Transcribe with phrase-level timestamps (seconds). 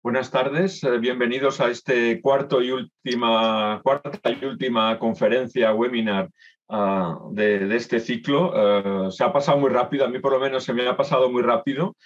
[0.00, 6.30] Buenas tardes, eh, bienvenidos a este cuarto y última, cuarta y última conferencia, webinar
[6.68, 8.52] ah, de, este ciclo.
[8.54, 11.28] Eh, se ha pasado muy rápido, a mí por lo menos se me ha pasado
[11.32, 11.96] muy rápido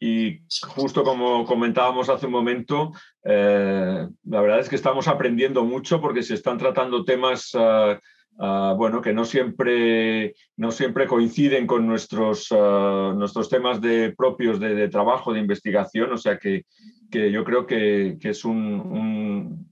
[0.00, 0.40] y
[0.74, 2.92] justo como comentábamos hace un momento,
[3.22, 8.00] eh, la verdad es que estamos aprendiendo mucho porque se están tratando temas ah,
[8.38, 14.74] ah, bueno, que no siempre, no siempre coinciden con nuestros, nuestros temas de, propios de,
[14.74, 16.64] de, trabajo, de investigación, o sea que
[17.12, 19.70] que yo creo que, es un,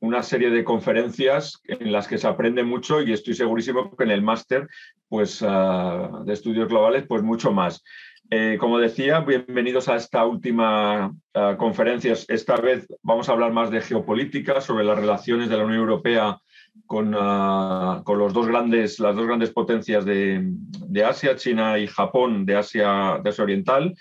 [0.00, 4.10] una serie de conferencias en las que se aprende mucho y estoy segurísimo que en
[4.10, 4.68] el máster
[5.08, 7.82] pues, ah, de estudios globales pues mucho más.
[8.30, 12.14] Eh, como decía, bienvenidos a esta última ah, conferencia.
[12.28, 16.38] Esta vez vamos a hablar más de geopolítica, sobre las relaciones de la Unión Europea
[16.86, 21.86] con, ah, con los dos grandes, las dos grandes potencias de, de, Asia, China y
[21.86, 23.94] Japón, de Asia, de Asia Oriental,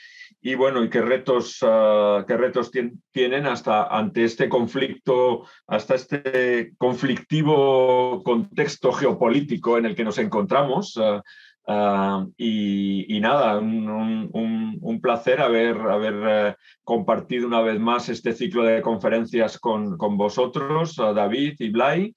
[0.43, 2.71] y bueno, y qué retos, ah, qué retos
[3.11, 10.97] tienen hasta ante este conflicto, hasta este conflictivo contexto geopolítico en el que nos encontramos.
[10.99, 11.21] Ah,
[11.67, 18.81] ah, y, nada, un, placer haber, haber eh, compartido una vez más este ciclo de
[18.81, 22.15] conferencias con, con vosotros, David y Blay.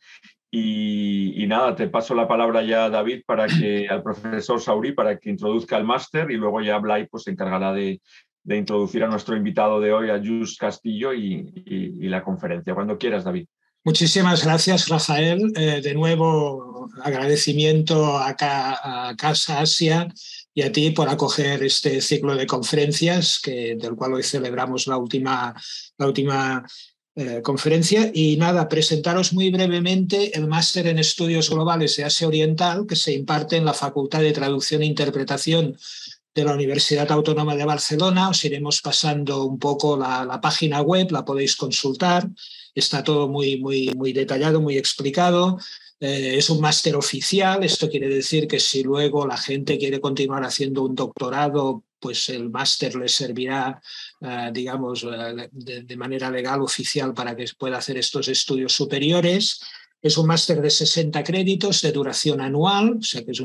[0.57, 5.19] Y, nada, te paso la palabra ya a David para que, al profesor Sauri, para
[5.19, 8.01] que introduzca el máster y luego ya Blay pues, se encargará de,
[8.49, 12.73] introducir a nuestro invitado de hoy, a Jus Castillo, y, la conferencia.
[12.73, 13.47] Cuando quieras, David.
[13.83, 15.53] Muchísimas gracias, Rafael.
[15.57, 20.07] Eh, de nuevo, agradecimiento a, a, Casa Asia
[20.55, 24.99] y a ti por acoger este ciclo de conferencias, que, del cual hoy celebramos la
[24.99, 25.55] última,
[25.99, 26.65] la última
[27.17, 32.87] eh, conferencia y nada, presentaros muy brevemente el máster en estudios globales de Asia Oriental
[32.89, 35.77] que se imparte en la Facultad de Traducción e Interpretación
[36.35, 38.31] de la Universidad Autónoma de Barcelona.
[38.31, 42.29] Os iremos pasando un poco la, página web, la podéis consultar.
[42.75, 45.59] Está todo muy, muy, muy detallado, muy explicado.
[46.01, 50.43] Eh, es un máster oficial, esto quiere decir que si luego la gente quiere continuar
[50.43, 53.81] haciendo un doctorado pues el máster le servirá,
[54.21, 59.59] eh, digamos, eh, de, manera legal oficial para que pueda hacer estos estudios superiores.
[60.03, 63.41] Es un máster de 60 créditos de duración anual, o sea que es,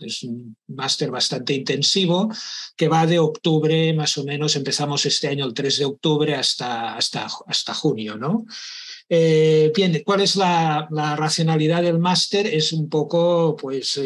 [0.00, 2.30] es un máster bastante intensivo,
[2.76, 6.94] que va de octubre, más o menos, empezamos este año el 3 de octubre hasta,
[6.94, 8.44] hasta, hasta junio, ¿no?
[9.08, 12.46] Eh, bien, ¿cuál es la, racionalidad del máster?
[12.46, 13.98] Es un poco, pues,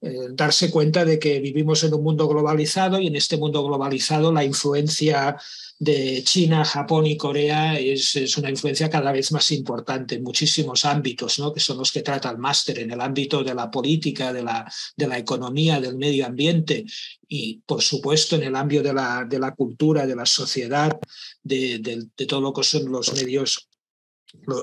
[0.00, 4.44] darse cuenta de que vivimos en un mundo globalizado y en este mundo globalizado la
[4.44, 5.36] influencia
[5.78, 10.84] de China, Japón y Corea es, es, una influencia cada vez más importante en muchísimos
[10.84, 11.52] ámbitos, ¿no?
[11.52, 14.70] que son los que trata el máster, en el ámbito de la política, de la,
[14.96, 16.84] de la economía, del medio ambiente
[17.28, 20.98] y, por supuesto, en el ámbito de la, de la cultura, de la sociedad,
[21.42, 23.68] de, de, todo lo que son los medios,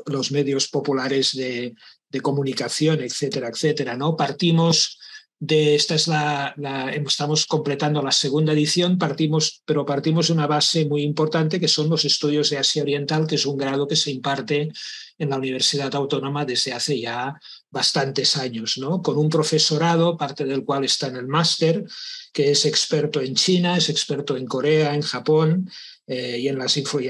[0.06, 1.76] los medios populares de,
[2.10, 3.98] de comunicación, etcétera, etcétera.
[3.98, 4.16] ¿no?
[4.16, 5.00] Partimos
[5.40, 6.56] esta es la,
[7.06, 11.90] estamos completando la segunda edición, partimos, pero partimos de una base muy importante que son
[11.90, 14.72] los estudios de Asia Oriental, que es un grado que se imparte
[15.20, 17.40] en la Universidad Autónoma desde hace ya
[17.70, 19.02] bastantes años, ¿no?
[19.02, 21.86] Con un profesorado, parte del cual está en el máster,
[22.34, 25.70] que es experto en China, es experto en Corea, en Japón,
[26.10, 26.58] eh, y, en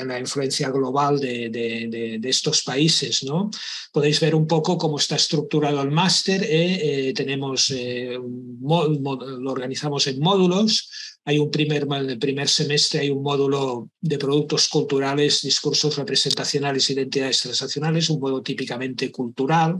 [0.08, 3.24] la influencia global de, estos países.
[3.24, 3.52] ¿no?
[3.92, 6.44] Podéis ver un poco cómo está estructurado el máster.
[6.44, 7.10] ¿eh?
[7.10, 11.17] Eh, tenemos, lo organizamos en módulos.
[11.28, 18.22] Hay un primer, semestre hay un módulo de productos culturales, discursos representacionales, identidades transaccionales, un
[18.22, 19.78] módulo típicamente cultural.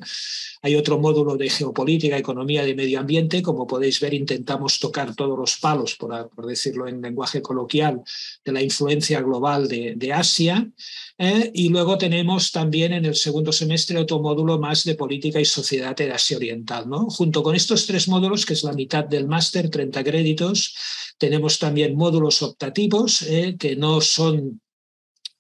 [0.62, 3.42] Hay otro módulo de geopolítica, economía y medio ambiente.
[3.42, 8.02] Como podéis ver, intentamos tocar todos los palos, por, decirlo en lenguaje coloquial,
[8.44, 10.70] de la influencia global de, de Asia.
[11.18, 11.52] ¿Eh?
[11.54, 15.96] y luego tenemos también en el segundo semestre otro módulo más de política y sociedad
[15.96, 16.88] de Asia Oriental.
[16.90, 17.10] ¿no?
[17.10, 20.76] Junto con estos tres módulos, que es la mitad del máster, 30 créditos,
[21.18, 24.62] tenemos también módulos optativos eh, que no son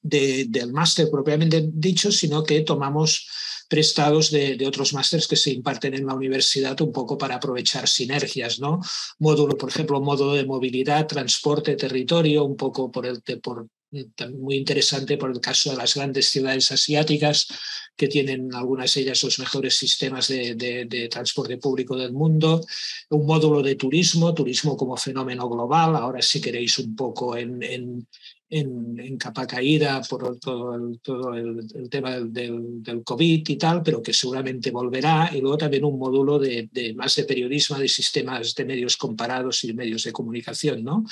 [0.02, 3.28] del máster propiamente dicho, sino que tomamos
[3.68, 8.60] prestados de, otros másteres que se imparten en la universidad un poco para aprovechar sinergias,
[8.60, 8.80] ¿no?
[9.20, 13.68] Módulo, por ejemplo, módulo de movilidad, transporte, territorio, un poco por el, por,
[14.38, 17.48] muy interesante por el caso de las grandes ciudades asiáticas,
[17.96, 22.64] que tienen algunas de ellas los mejores sistemas de, transporte público del mundo,
[23.10, 27.60] un módulo de turismo, turismo como fenómeno global, ahora si queréis un poco en,
[28.50, 34.02] en, capa caída por todo el, todo el, tema del, del, COVID y tal, pero
[34.02, 35.32] que seguramente volverá.
[35.34, 39.74] Y luego también un módulo de, más de periodismo, de sistemas de medios comparados y
[39.74, 40.84] medios de comunicación.
[40.84, 41.04] ¿no?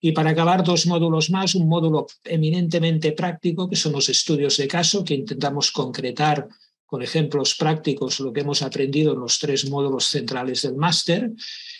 [0.00, 1.54] Y para acabar, dos módulos más.
[1.54, 6.48] Un módulo eminentemente práctico, que son los estudios de caso, que intentamos concretar
[6.86, 11.30] con ejemplos prácticos lo que hemos aprendido en los tres módulos centrales del máster.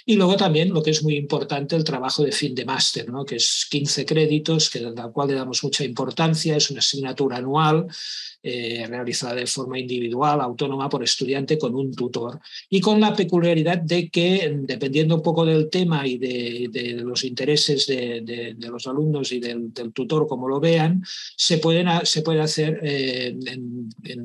[0.07, 3.25] Y luego también lo que es muy importante, el trabajo de fin de máster, ¿no?
[3.25, 7.89] que es 15 créditos, que, al cual le damos mucha importancia, es una asignatura anual
[8.43, 12.41] eh, realizada de forma individual, autónoma por estudiante con un tutor.
[12.69, 17.87] Y con la peculiaridad de que, dependiendo un poco del tema y de, los intereses
[17.87, 21.03] de, los alumnos y del, tutor, como lo vean,
[21.37, 23.37] se, pueden, se puede hacer eh,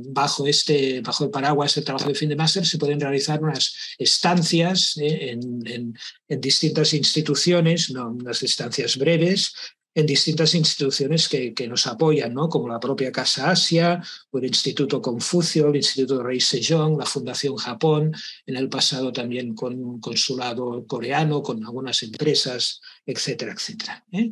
[0.07, 3.75] bajo, este, bajo el paraguas del trabajo de fin de máster, se pueden realizar unas
[3.97, 5.94] estancias eh, en,
[6.29, 8.12] en, distintas instituciones, ¿no?
[8.12, 9.53] unas estancias breves,
[9.95, 12.50] en distintas instituciones que, nos apoyan, ¿no?
[12.50, 17.56] como la propia Casa Asia, o el Instituto Confucio, el Instituto Rey Sejong, la Fundación
[17.56, 18.13] Japón,
[18.45, 24.06] en el pasado también con un consulado coreano, con algunas empresas, etcétera, etcétera.
[24.12, 24.31] ¿eh?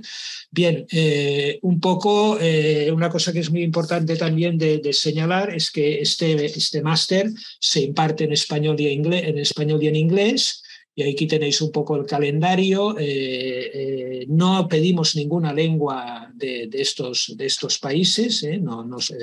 [0.52, 5.72] Bien, eh, un poco, eh, una cosa que es muy importante también de, señalar es
[5.72, 10.63] que este, este máster se imparte en español y en español y en inglés
[10.96, 12.98] y aquí tenéis un poco el calendario.
[12.98, 18.58] Eh, eh, no pedimos ninguna lengua de, estos, de estos países, ¿eh?
[18.58, 19.14] no nos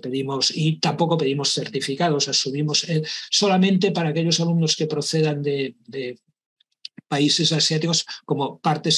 [0.00, 2.86] pedimos y tampoco pedimos certificados, asumimos
[3.30, 5.74] solamente para aquellos alumnos que procedan de,
[7.08, 8.88] países asiáticos, como, parte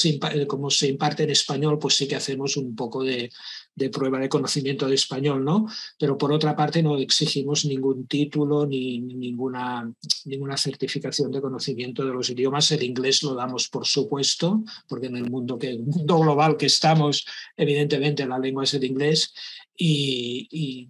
[0.47, 3.29] como se imparte en español, pues sí que hacemos un poco de,
[3.75, 5.67] de prueba de conocimiento de español, ¿no?
[5.99, 9.91] Pero por otra parte no exigimos ningún título ni ninguna,
[10.23, 12.71] ninguna certificación de conocimiento de los idiomas.
[12.71, 17.25] El inglés lo damos por supuesto, porque en el mundo, que, mundo global que estamos,
[17.57, 19.33] evidentemente la lengua es el inglés.
[19.77, 20.89] Y,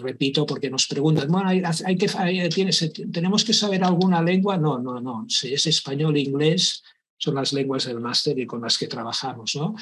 [0.00, 2.08] repito, porque nos preguntan, bueno, hay, que,
[3.12, 4.56] ¿tenemos que saber alguna lengua?
[4.56, 5.26] No, no, no.
[5.28, 6.82] Si es español e inglés,
[7.18, 9.54] son las lenguas del máster y con las que trabajamos.
[9.54, 9.74] ¿no?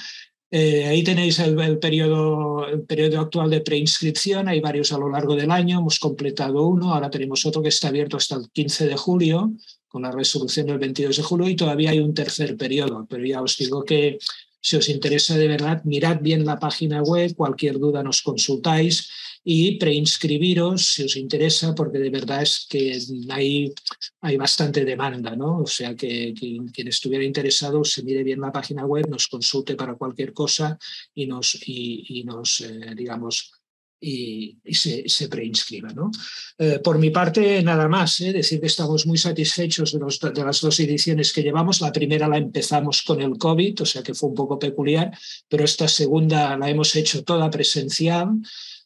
[0.52, 5.36] Eh, ahí tenéis el, periodo, el periodo actual de preinscripción, hay varios a lo largo
[5.36, 8.96] del año, hemos completado uno, ahora tenemos otro que está abierto hasta el 15 de
[8.96, 9.52] julio,
[9.86, 13.42] con la resolución del 22 de julio, y todavía hay un tercer periodo, pero ya
[13.42, 14.18] os digo que
[14.60, 19.08] si os interesa de verdad, mirad bien la página web, cualquier duda nos consultáis
[19.42, 22.98] y preinscribiros si os interesa, porque de verdad es que
[23.30, 23.72] hay,
[24.20, 25.60] hay bastante demanda, ¿no?
[25.60, 29.94] O sea que quien, estuviera interesado se mire bien la página web, nos consulte para
[29.94, 30.78] cualquier cosa
[31.14, 33.52] y nos, y, nos eh, digamos,
[33.98, 35.90] y, se, se, preinscriba.
[35.92, 36.10] ¿no?
[36.58, 38.32] Eh, por mi parte, nada más, ¿eh?
[38.32, 41.80] decir que estamos muy satisfechos de, los, de, las dos ediciones que llevamos.
[41.80, 45.16] La primera la empezamos con el COVID, o sea que fue un poco peculiar,
[45.48, 48.28] pero esta segunda la hemos hecho toda presencial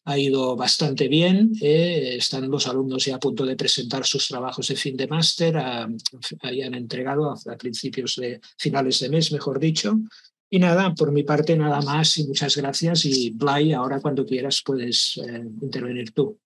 [0.05, 1.53] ha ido bastante bien.
[1.61, 2.17] ¿eh?
[2.17, 5.57] Están los alumnos ya a punto de presentar sus trabajos de fin de máster,
[6.43, 9.99] hayan entregado a, principios de finales de mes, mejor dicho.
[10.51, 13.07] Y nada, por mi parte nada más y muchas gracias.
[13.07, 16.39] Y Blay, ahora cuando quieras puedes eh, intervenir tú.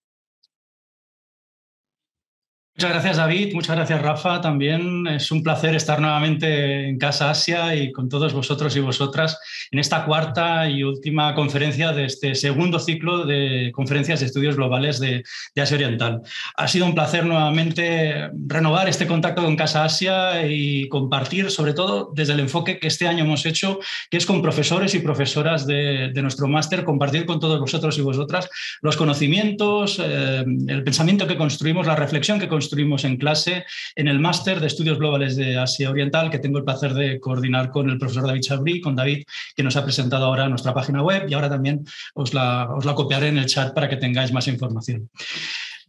[2.78, 4.40] Muchas gracias David, muchas gracias Rafa.
[4.40, 9.36] También es un placer estar nuevamente en Casa Asia y con todos vosotros y vosotras
[9.72, 15.00] en esta cuarta y última conferencia de este segundo ciclo de conferencias de estudios globales
[15.00, 15.25] de,
[15.56, 16.22] Asia Oriental.
[16.56, 22.12] Ha sido un placer nuevamente renovar este contacto con Casa Asia y compartir, sobre todo
[22.14, 26.12] desde el enfoque que este año hemos hecho, que es con profesores y profesoras de,
[26.22, 28.49] nuestro máster, compartir con todos vosotros y vosotras
[28.82, 33.64] los conocimientos, eh, el pensamiento que construimos, la reflexión que construimos construimos en clase
[33.96, 37.70] en el máster de estudios globales de Asia Oriental, que tengo el placer de coordinar
[37.70, 39.25] con el profesor David Chabri, con David,
[39.56, 42.94] que nos ha presentado ahora nuestra página web y ahora también os la, os la
[42.94, 45.08] copiaré en el chat para que tengáis más información.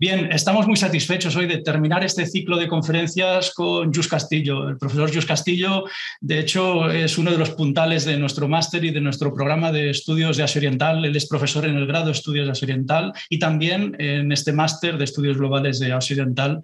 [0.02, 4.70] Bien, estamos muy satisfechos hoy de terminar este ciclo de conferencias con Jus Castillo.
[4.70, 5.84] El profesor Jus Castillo,
[6.22, 9.90] de hecho, es uno de los puntales de nuestro máster y de nuestro programa de
[9.90, 11.04] estudios de Asia Oriental.
[11.04, 14.54] Él es profesor en el grado de estudios de Asia Oriental y también en este
[14.54, 16.62] máster de estudios globales de Asia Oriental.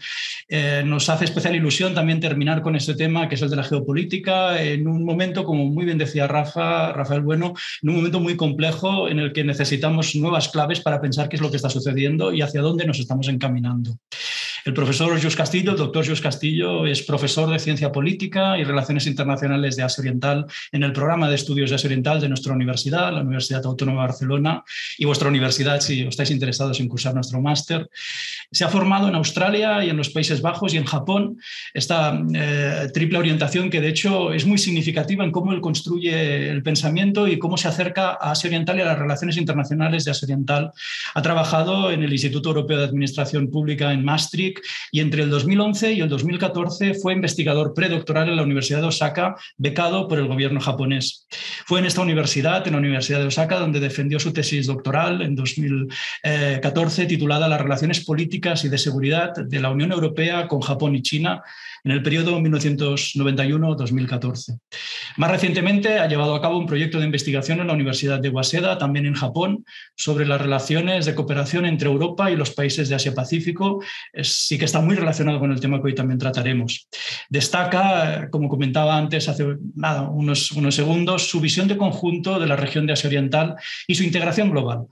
[0.47, 3.63] Eh, nos hace especial ilusión también terminar con este tema, que es el de la
[3.63, 8.37] geopolítica, en un momento, como muy bien decía Rafa, Rafael Bueno, en un momento muy
[8.37, 12.31] complejo en el que necesitamos nuevas claves para pensar qué es lo que está sucediendo
[12.31, 13.97] y hacia dónde nos estamos encaminando.
[14.65, 19.05] El profesor Jus Castillo, el doctor Jus Castillo, es profesor de Ciencia Política y Relaciones
[19.05, 23.13] Internacionales de Asia Oriental en el programa de estudios de Asia Oriental de nuestra universidad,
[23.13, 24.63] la Universidad Autónoma de Barcelona,
[24.97, 27.87] y vuestra universidad si estáis interesados en cursar nuestro máster.
[28.51, 31.37] Se ha formado en Australia y en los Países Bajos y en Japón
[31.71, 36.63] esta eh, triple orientación que de hecho es muy significativa en cómo él construye el
[36.63, 40.25] pensamiento y cómo se acerca a Asia Oriental y a las relaciones internacionales de Asia
[40.25, 40.71] Oriental.
[41.13, 44.54] Ha trabajado en el Instituto Europeo de Administración Pública en Maastricht
[44.91, 49.35] y entre el 2011 y el 2014 fue investigador predoctoral en la Universidad de Osaka,
[49.57, 51.27] becado por el gobierno japonés.
[51.65, 55.35] Fue en esta universidad, en la Universidad de Osaka, donde defendió su tesis doctoral en
[55.35, 61.01] 2014 titulada Las relaciones políticas y de seguridad de la Unión Europea con Japón y
[61.01, 61.41] China
[61.85, 64.59] en el periodo 1991-2014.
[65.17, 68.79] Más recientemente ha llevado a cabo un proyecto de investigación en la Universidad de Waseda,
[68.79, 69.63] también en Japón,
[69.95, 73.83] sobre las relaciones de cooperación entre Europa y los países de Asia-Pacífico.
[74.23, 76.87] Sí que está muy relacionado con el tema que hoy también trataremos.
[77.29, 82.55] Destaca, como comentaba antes hace nada, unos, unos segundos, su visión de conjunto de la
[82.55, 83.53] región de Asia Oriental
[83.87, 84.87] y su integración global.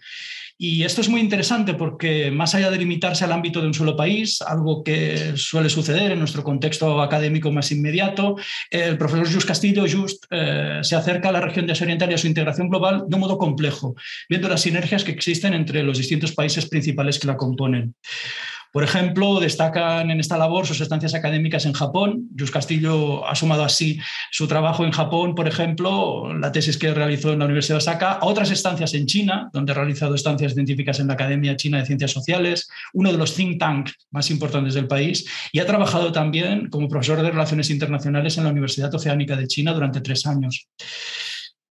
[0.58, 3.96] Y esto es muy interesante porque más allá de limitarse al ámbito de un solo
[3.96, 8.36] país, algo que suele suceder en nuestro contexto académico más inmediato,
[8.70, 12.14] el profesor Just Castillo Just eh, se acerca a la región de Asia Oriental y
[12.14, 13.96] a su integración global de un modo complejo,
[14.30, 17.96] viendo las sinergias que existen entre los distintos países principales que la componen.
[18.74, 22.30] Por ejemplo, destacan en esta labor sus estancias académicas en Japón.
[22.36, 24.00] Jus Castillo ha sumado así
[24.32, 28.14] su trabajo en Japón, por ejemplo, la tesis que realizó en la Universidad de Osaka,
[28.14, 31.86] a otras estancias en China, donde ha realizado estancias científicas en la Academia China de
[31.86, 36.68] Ciencias Sociales, uno de los think tanks más importantes del país, y ha trabajado también
[36.70, 40.68] como profesor de Relaciones Internacionales en la Universidad Oceánica de China durante tres años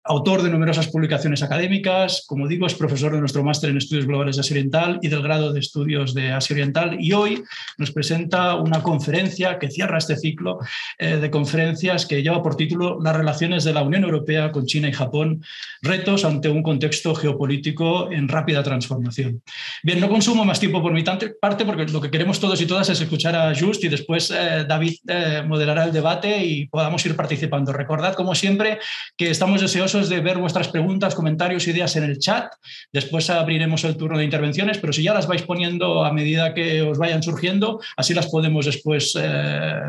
[0.08, 4.36] autor de numerosas publicaciones académicas, como digo, es profesor de nuestro máster en estudios globales
[4.36, 7.44] de Asia Oriental y del grado de estudios de Asia Oriental y hoy
[7.80, 10.60] nos presenta una conferencia que cierra este ciclo
[11.00, 14.90] eh, de conferencias que lleva por título Las relaciones de la Unión Europea con China
[14.90, 15.44] y Japón,
[15.82, 19.42] retos ante un contexto geopolítico en rápida transformación.
[19.82, 22.90] Bien, no consumo más tiempo por mi parte porque lo que queremos todos y todas
[22.90, 27.16] es escuchar a Just y después eh, David eh, moderará el debate y podamos ir
[27.16, 27.74] participando.
[27.74, 28.78] Recordad, como siempre,
[29.18, 32.52] que estamos deseosos de ver vuestras preguntas, comentarios, ideas en el chat.
[32.92, 36.82] Después abriremos el turno de intervenciones, pero si ya las vais poniendo a medida que
[36.82, 39.82] os vayan surgiendo, así las podemos después eh,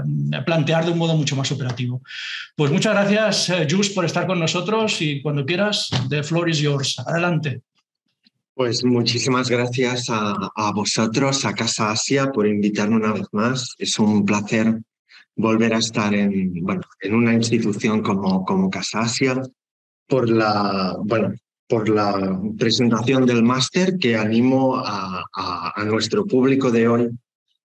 [0.44, 2.02] plantear de un modo mucho más operativo.
[2.54, 6.58] Pues muchas gracias, eh, Jus, por estar con nosotros y cuando quieras, the floor is
[6.58, 6.98] yours.
[7.00, 7.60] Adelante.
[8.54, 13.74] Pues muchísimas gracias a, a, vosotros, a Casa Asia, por invitarme una vez más.
[13.78, 14.80] Es un placer
[15.36, 19.42] volver a estar en, bueno, en una institución como, como Casa Asia
[20.06, 21.34] por la, bueno,
[21.68, 27.10] por la presentación del máster que animo a, a, nuestro público de hoy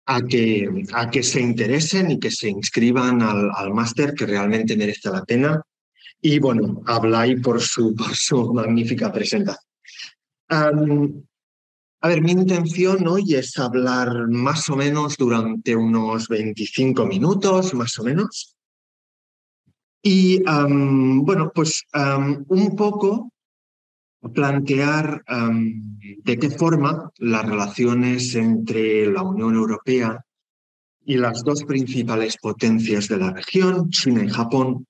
[0.07, 5.11] a que, a que se interesen y que se inscriban al, máster que realmente merece
[5.11, 5.63] la pena.
[6.21, 9.67] Y bueno, habláis por su, por su magnífica presentación.
[10.49, 17.99] a ver, mi intención hoy es hablar más o menos durante unos 25 minutos, más
[17.99, 18.52] o menos,
[20.03, 23.33] y bueno, pues un poco
[24.35, 25.25] plantear
[26.25, 30.25] de qué forma las relaciones entre la Unión Europea
[31.05, 34.87] y las dos principales potencias de la región, China y Japón,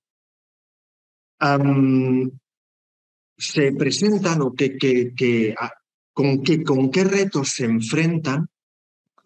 [3.36, 5.54] se presentan o que, que,
[6.12, 8.48] con, qué, con qué retos se enfrentan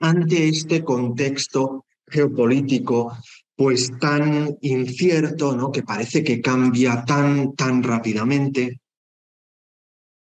[0.01, 3.17] ante este contexto geopolítico
[3.57, 5.73] pues tan incierto, ¿no?
[5.73, 8.81] que parece que cambia tan, tan rápidamente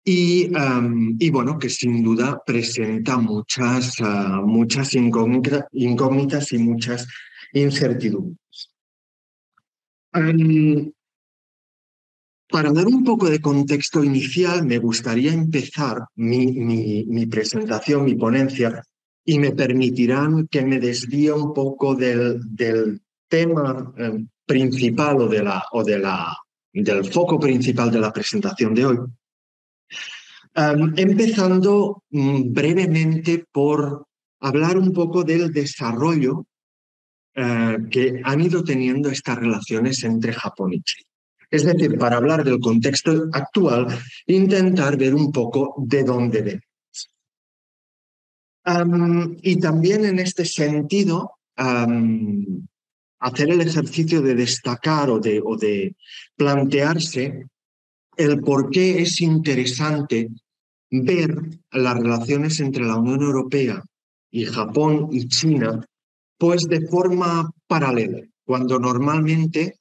[0.08, 0.48] y,
[1.18, 7.08] y bueno, que sin duda presenta muchas, ah, muchas incógnitas y muchas
[7.52, 8.38] incertidumbres.
[12.48, 18.14] para dar un poco de contexto inicial, me gustaría empezar mi, mi, mi presentación, mi
[18.14, 18.80] ponencia,
[19.24, 25.42] y me permitirán que me desvíe un poco del, del tema eh, principal o, de
[25.42, 26.36] la, o de la,
[26.72, 28.98] del foco principal de la presentación de hoy.
[30.54, 34.06] Em, empezando mm, brevemente por
[34.40, 36.46] hablar un poco del desarrollo
[37.34, 41.08] eh, que han ido teniendo estas relaciones entre Japón y China.
[41.50, 43.86] Es decir, para hablar del contexto actual,
[44.26, 47.10] intentar ver un poco de dónde venimos.
[48.64, 52.66] Em, y también en este sentido, em,
[53.18, 55.94] hacer el ejercicio de destacar o de,
[56.36, 57.46] plantearse
[58.16, 60.30] el por qué es interesante
[60.90, 61.34] ver
[61.70, 63.82] las relaciones entre la Unión Europea
[64.30, 65.84] y Japón y China,
[66.38, 69.78] pues de forma paralela, cuando normalmente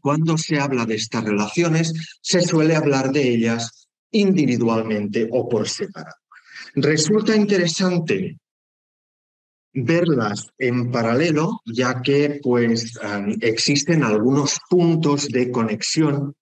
[0.00, 6.16] cuando se habla de estas relaciones se suele hablar de ellas individualmente o por separado.
[6.74, 8.38] Resulta interesante
[9.72, 12.98] verlas en paralelo, ya que pues
[13.40, 16.34] existen algunos puntos de conexión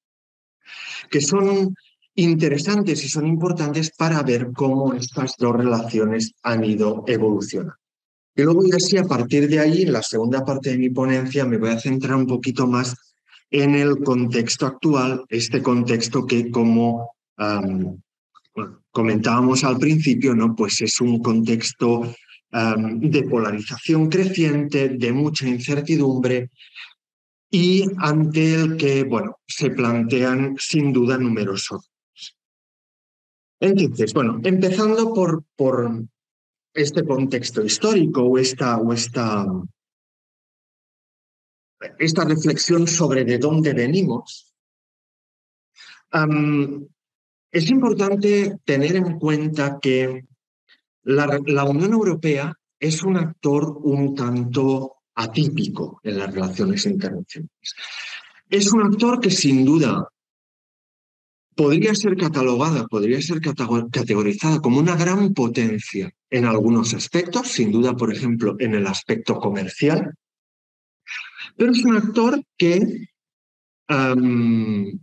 [1.10, 1.74] que son
[2.14, 7.76] interesantes y son importantes para ver cómo estas dos relaciones han ido evolucionando.
[8.34, 11.44] Y luego y así a partir de ahí, en la segunda parte de mi ponencia,
[11.44, 12.94] me voy a centrar un poquito más
[13.50, 17.12] en el contexto actual, este contexto que como
[18.90, 20.54] comentábamos al principio, ¿no?
[20.54, 22.14] pues es un contexto
[22.50, 26.50] de polarización creciente, de mucha incertidumbre
[27.50, 31.90] y ante el que bueno, se plantean sin duda numerosos.
[33.60, 35.90] Entonces, bueno, empezando por, por
[36.72, 39.46] este contexto histórico o esta, o esta,
[41.98, 44.54] esta reflexión sobre de dónde venimos,
[47.50, 50.24] es importante tener en cuenta que
[51.08, 57.74] la, Unión Europea es un actor un tanto atípico en las relaciones internacionales.
[58.50, 60.06] Es un actor que sin duda
[61.54, 67.96] podría ser catalogada, podría ser categorizada como una gran potencia en algunos aspectos, sin duda,
[67.96, 70.14] por ejemplo, en el aspecto comercial,
[71.56, 73.08] pero es un actor que,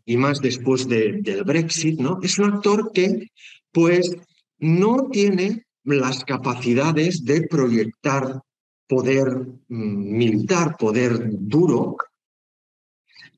[0.06, 2.20] y más después del Brexit, ¿no?
[2.22, 3.32] es un actor que
[3.72, 4.16] pues
[4.60, 8.42] no tiene las capacidades de proyectar
[8.88, 9.28] poder
[9.68, 11.98] mm, militar, poder duro,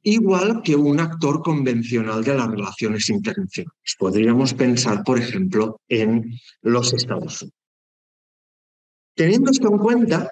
[0.04, 3.96] igual que un actor convencional de las relaciones internacionales.
[4.00, 7.58] Podríamos pensar, por ejemplo, en los Estados Unidos.
[9.16, 10.32] Teniendo esto en cuenta,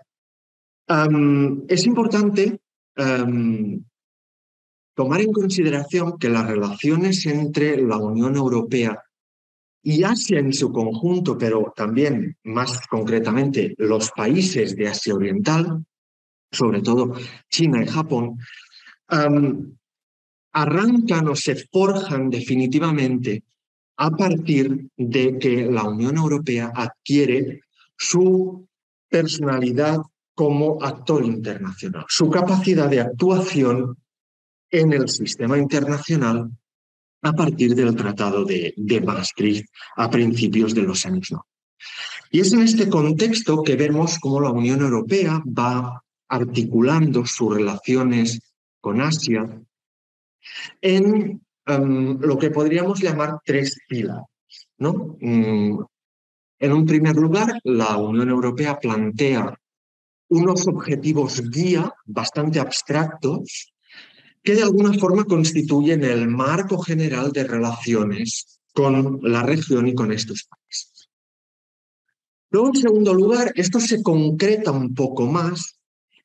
[1.67, 2.59] es importante
[4.93, 9.03] tomar en consideración que las relaciones entre la Unión Europea
[9.87, 15.85] y Asia en su conjunto, pero también más concretamente los países de Asia Oriental,
[16.51, 17.13] sobre todo
[17.49, 18.39] China y Japón,
[20.53, 23.43] arrancan o se forjan definitivamente
[23.97, 27.61] a partir de que la Unión Europea adquiere
[27.95, 28.67] su
[29.07, 29.99] personalidad
[30.33, 33.95] como actor internacional, su capacidad de actuación
[34.71, 36.49] en el sistema internacional
[37.25, 39.65] a partir del Tratado de, Maastricht
[39.95, 41.47] a principios de los años 90.
[42.29, 48.39] Y es en este contexto que vemos cómo la Unión Europea va articulando sus relaciones
[48.79, 49.41] con Asia
[50.81, 54.25] en em, lo que podríamos llamar tres pilares.
[54.77, 55.17] ¿no?
[55.19, 55.79] Mm,
[56.59, 59.59] en un primer lugar, la Unión Europea plantea
[60.29, 63.73] unos objetivos guía bastante abstractos
[64.45, 70.11] que de alguna forma constituyen el marco general de relaciones con la región y con
[70.11, 71.09] estos países.
[72.51, 75.79] Luego, en segundo lugar, esto se concreta un poco más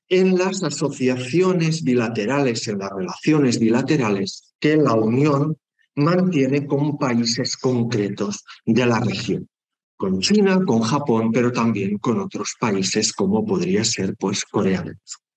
[0.06, 5.56] en las asociaciones bilaterales, en las relaciones bilaterales que la Unión
[5.94, 9.48] mantiene con países concretos de la región,
[9.96, 14.98] con China, con Japón, pero también con otros países como podría ser pues Corea del
[15.04, 15.29] Sur.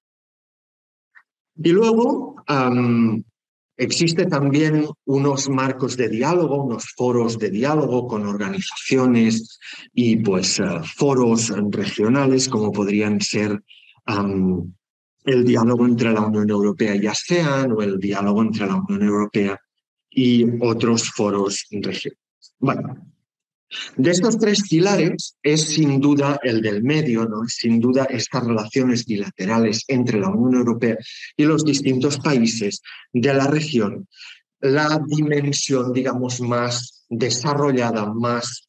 [1.55, 2.35] Y luego
[3.77, 9.59] existe también unos marcos de diálogo, unos foros de diálogo con organizaciones
[9.93, 13.61] y pues eh, foros regionales como podrían ser
[15.25, 19.59] el diálogo entre la Unión Europea y ASEAN o el diálogo entre la Unión Europea
[20.09, 22.19] y otros foros regionales.
[22.59, 23.12] Bueno,
[23.95, 27.45] de estos tres pilares es sin duda el del medio, ¿no?
[27.47, 30.97] Sin duda estas relaciones bilaterales entre la Unión Europea
[31.35, 32.81] y los distintos países
[33.11, 34.07] de la región,
[34.59, 38.67] la dimensión, digamos, más desarrollada, más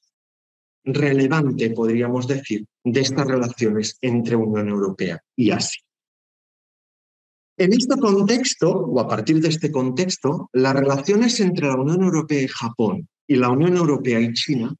[0.85, 5.83] relevante, podríamos decir, de estas relaciones entre Unión Europea y Asia.
[7.57, 12.43] En este contexto, o a partir de este contexto, las relaciones entre la Unión Europea
[12.43, 14.75] y Japón y la Unión Europea y China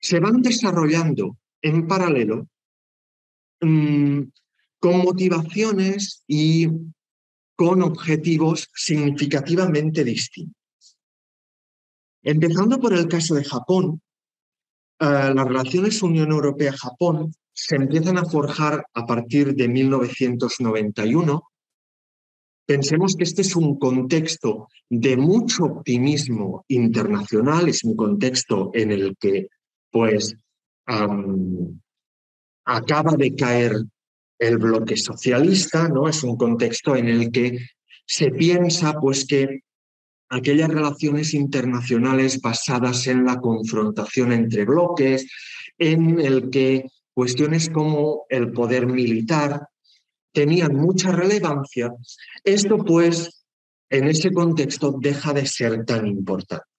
[0.00, 2.48] se van desarrollando en paralelo
[3.60, 4.22] mm,
[4.78, 6.68] con motivaciones y
[7.56, 10.98] con objetivos significativamente distintos.
[12.22, 14.02] Empezando por el caso de Japón,
[14.98, 21.42] eh, las relaciones Unión Europea-Japón se empiezan a forjar a partir de 1991.
[22.66, 29.16] Pensemos que este es un contexto de mucho optimismo internacional, es un contexto en el
[29.18, 29.48] que
[29.96, 30.36] pues
[32.66, 33.72] acaba de caer
[34.38, 36.06] el bloque socialista, ¿no?
[36.06, 37.58] Es un contexto en el que
[38.06, 39.60] se piensa pues que
[40.28, 45.26] aquellas relaciones internacionales basadas en la confrontación entre bloques,
[45.78, 49.66] en el que cuestiones como el poder militar
[50.30, 51.90] tenían mucha relevancia,
[52.44, 53.46] esto pues
[53.88, 56.75] en ese contexto deja de ser tan importante.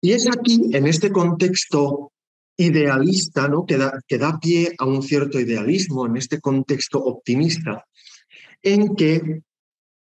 [0.00, 2.12] Y es aquí, en este contexto
[2.56, 3.64] idealista, ¿no?
[3.64, 7.84] que, da, que da pie a un cierto idealismo, en este contexto optimista,
[8.62, 9.42] en que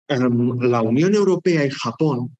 [0.09, 2.37] em, la Unión Europea y Japón,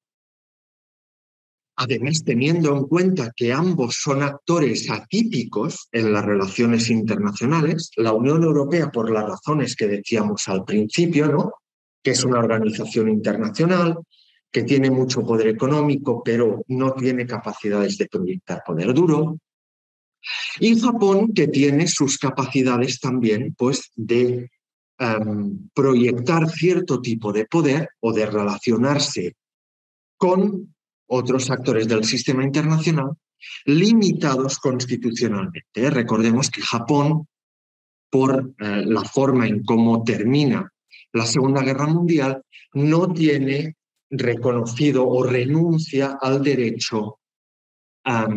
[1.77, 8.43] además teniendo en cuenta que ambos son actores atípicos en las relaciones internacionales, la Unión
[8.43, 11.53] Europea por las razones que decíamos al principio, ¿no?
[12.03, 13.99] que es una organización internacional,
[14.51, 19.39] que tiene mucho poder económico, pero no tiene capacidades de proyectar poder duro.
[20.59, 24.51] Y Japón, que tiene sus capacidades también pues, de
[24.99, 29.35] em, proyectar cierto tipo de poder o de relacionarse
[30.17, 30.75] con
[31.07, 33.13] otros actores del sistema internacional
[33.65, 35.91] limitados constitucionalmente.
[35.91, 37.29] Recordemos que Japón,
[38.11, 40.71] por eh, la forma en cómo termina
[41.13, 42.43] la Segunda Guerra Mundial,
[42.75, 43.77] no tiene
[44.11, 47.19] reconocido o renuncia al derecho
[48.05, 48.29] a,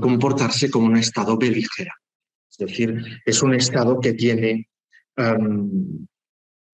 [0.00, 1.92] comportarse como un Estado beligera.
[2.50, 4.68] Es decir, es un Estado que tiene,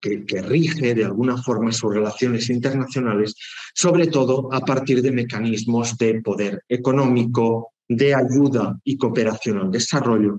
[0.00, 3.34] que, que, rige de alguna forma sus relaciones internacionales,
[3.74, 10.38] sobre todo a partir de mecanismos de poder económico, de ayuda y cooperación al desarrollo,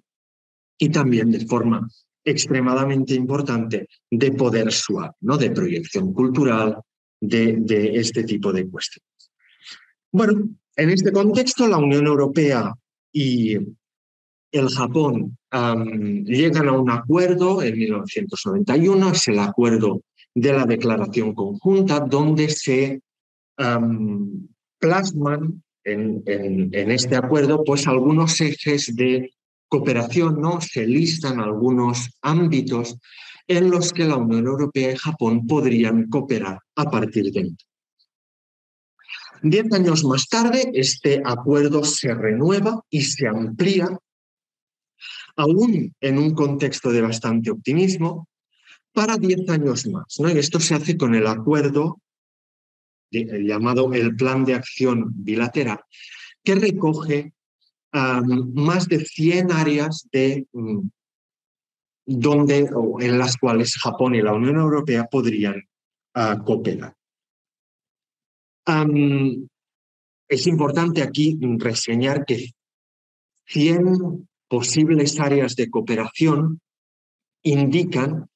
[0.77, 1.87] y también de forma
[2.23, 5.37] extremadamente importante de poder suave, ¿no?
[5.37, 6.77] de proyección cultural,
[7.19, 9.31] de, este tipo de cuestiones.
[10.11, 12.73] Bueno, en este contexto, la Unión Europea
[13.11, 13.55] y
[14.51, 15.37] el Japón
[16.25, 20.01] llegan a un acuerdo en 1991, es el acuerdo
[20.35, 23.01] de la declaración conjunta, donde se
[24.79, 29.31] plasman en, en, en, este acuerdo pues algunos ejes de
[29.73, 30.61] cooperación ¿no?
[30.61, 32.95] se listan algunos ámbitos
[33.47, 37.67] en los que la Unión Europea y Japón podrían cooperar a partir de entonces.
[39.41, 43.89] Diez años más tarde, este acuerdo se renueva y se amplía,
[45.37, 48.29] aún en un contexto de bastante optimismo,
[48.93, 50.19] para diez años más.
[50.19, 50.29] ¿no?
[50.29, 51.99] Y esto se hace con el acuerdo
[53.09, 55.79] llamado el Plan de Acción Bilateral,
[56.43, 57.32] que recoge
[57.93, 60.89] más de 100 áreas de, mm,
[62.05, 65.61] donde, en las cuales Japón y la Unión Europea podrían
[66.15, 66.95] ah, cooperar.
[70.27, 72.51] es importante aquí reseñar que
[73.45, 76.61] 100 posibles áreas de cooperación
[77.43, 78.27] indican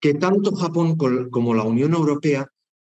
[0.00, 0.96] que tanto Japón
[1.30, 2.46] como la Unión Europea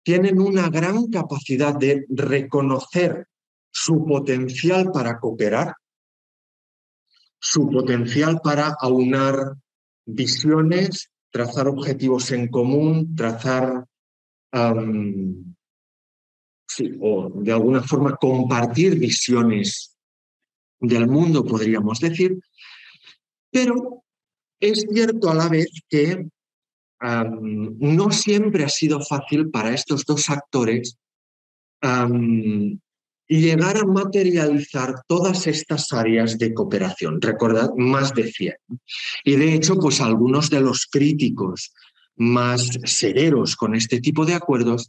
[0.03, 3.27] tienen una gran capacidad de reconocer
[3.71, 5.75] su potencial para cooperar
[7.45, 9.55] su potencial para aunar
[10.07, 13.85] visiones, trazar objetivos en común, trazar,
[17.01, 19.95] o de alguna forma compartir visiones
[20.81, 22.39] del mundo, podríamos decir,
[23.51, 24.03] pero
[24.59, 26.27] es cierto a la vez que
[27.03, 30.97] no siempre ha sido fácil para estos dos actores
[33.27, 37.21] y llegar a materializar todas estas áreas de cooperación.
[37.21, 38.55] Recordad, más de 100.
[39.25, 41.73] Y de hecho, pues algunos de los críticos
[42.17, 44.89] más severos con este tipo de acuerdos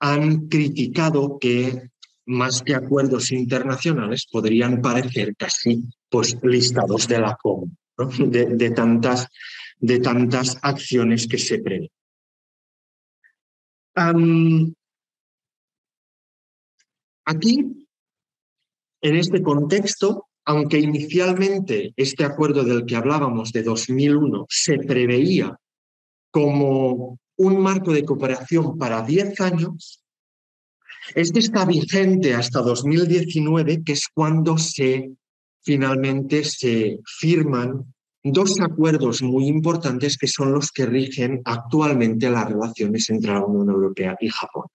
[0.00, 1.90] han criticado que
[2.26, 9.28] más que acuerdos internacionales podrían parecer casi pues, listados de la COM, de, tantas,
[9.78, 11.90] de tantas acciones que se prevén.
[17.24, 17.86] Aquí,
[19.00, 25.58] en este contexto, aunque inicialmente este acuerdo del que hablábamos de 2001 se preveía
[26.30, 30.04] como un marco de cooperación para 10 años,
[31.14, 35.12] este está vigente hasta 2019, que es cuando se
[35.62, 43.08] finalmente se firman dos acuerdos muy importantes que son los que rigen actualmente las relaciones
[43.10, 44.66] entre la Unión Europea y Japón,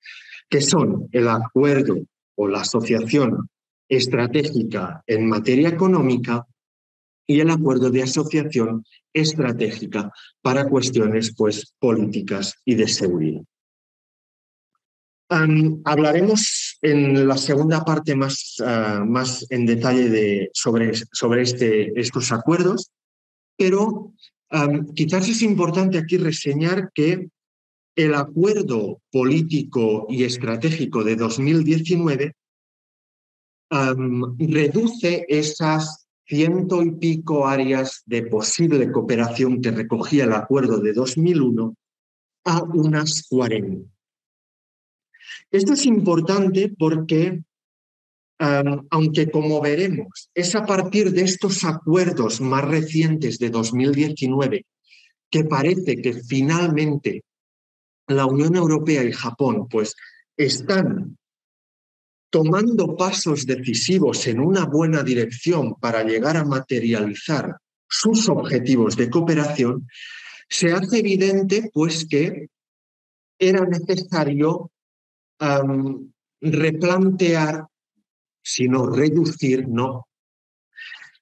[0.49, 1.95] que son el acuerdo
[2.39, 3.49] o la asociación
[3.89, 6.47] estratégica en materia económica
[7.27, 13.41] y el acuerdo de asociación estratégica para cuestiones pues, políticas y de seguridad.
[15.29, 22.31] hablaremos en la segunda parte más, ah, más en detalle de, sobre, sobre este, estos
[22.31, 22.89] acuerdos,
[23.57, 24.13] pero
[24.95, 27.27] quizás es importante aquí reseñar que
[27.95, 32.35] el acuerdo político y estratégico de 2019
[34.37, 41.75] reduce esas ciento y pico áreas de posible cooperación que recogía el acuerdo de 2001
[42.45, 43.89] a unas 40.
[45.51, 47.41] Esto es importante porque,
[48.37, 54.65] aunque como veremos, es a partir de estos acuerdos más recientes de 2019
[55.31, 57.23] que parece que finalmente
[58.09, 59.95] la Unión Europea y Japón pues
[60.35, 61.17] están
[62.31, 69.87] tomando pasos decisivos en una buena dirección para llegar a materializar sus objetivos de cooperación,
[70.47, 72.49] se hace evidente pues que
[73.39, 74.71] era necesario
[76.41, 77.65] replantear,
[78.43, 80.07] sino reducir, ¿no?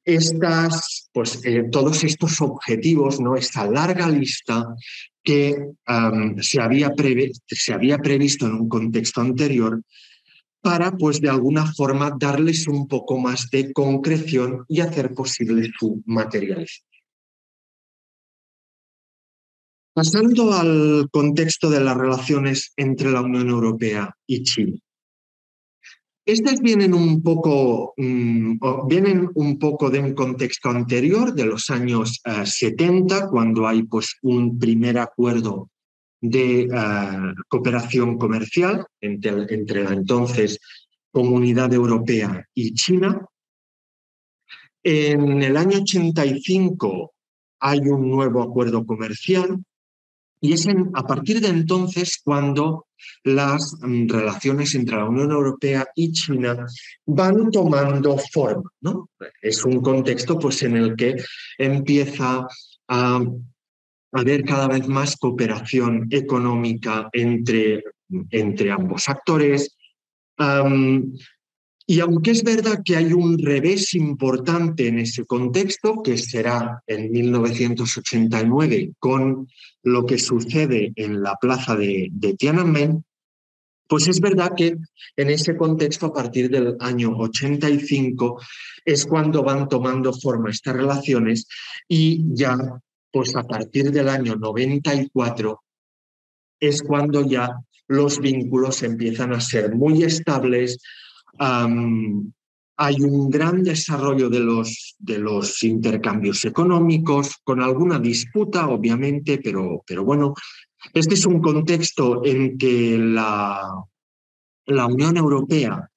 [0.03, 3.35] Estas, pues, eh, todos estos objetivos, ¿no?
[3.35, 4.65] Esta larga lista
[5.27, 5.73] que
[6.39, 6.89] se, había
[7.47, 9.81] se había previsto en un contexto anterior
[10.61, 16.01] para, pues, de alguna forma darles un poco más de concreción y hacer posible su
[16.05, 16.87] materialización.
[19.93, 24.79] Pasando al contexto de las relaciones entre la Unión Europea y Chile.
[26.27, 32.21] Estas vienen un poco, mm, vienen un poco de un contexto anterior, de los años
[32.43, 35.69] 70, eh, cuando hay pues, un primer acuerdo
[36.19, 36.69] de eh,
[37.47, 40.59] cooperación comercial entre la entonces
[41.09, 43.25] Comunidad Europea y China.
[44.83, 47.13] En el año 85
[47.61, 49.63] hay un nuevo acuerdo comercial
[50.41, 52.86] y es a partir de entonces cuando
[53.23, 56.65] las mm, relaciones entre la Unión Europea y China
[57.05, 58.69] van tomando forma.
[58.81, 59.09] ¿no?
[59.41, 61.15] Es un contexto pues, en el que
[61.57, 62.47] empieza
[62.87, 63.21] a
[64.11, 67.83] haber cada vez más cooperación económica entre,
[68.31, 69.75] entre ambos actores.
[71.89, 77.09] Y aunque es verdad que hay un revés importante en ese contexto, que será en
[77.09, 79.47] 1989 con
[79.83, 83.05] lo que sucede en la plaza de, Tiananmen,
[83.87, 84.75] pues es verdad que
[85.15, 88.41] en ese contexto, a partir del año 85,
[88.83, 91.47] es cuando van tomando forma estas relaciones
[91.87, 92.57] y ya
[93.13, 95.63] pues a partir del año 94
[96.59, 97.49] es cuando ya
[97.87, 100.79] los vínculos empiezan a ser muy estables.
[101.39, 109.83] Hay un gran desarrollo de los, de los intercambios económicos, con alguna disputa, obviamente, pero,
[109.85, 110.33] pero bueno,
[110.93, 113.61] este es un contexto en que la,
[114.65, 115.89] la Unión Europea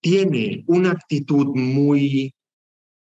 [0.00, 2.32] tiene una actitud muy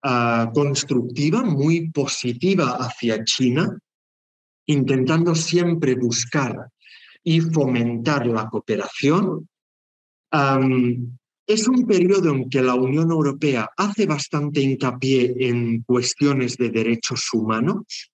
[0.08, 3.76] Ah, constructiva, muy positiva hacia China,
[4.66, 6.54] intentando siempre buscar
[7.24, 9.48] y fomentar la cooperación.
[11.46, 17.32] Es un periodo en que la Unión Europea hace bastante hincapié en cuestiones de derechos
[17.32, 18.11] humanos.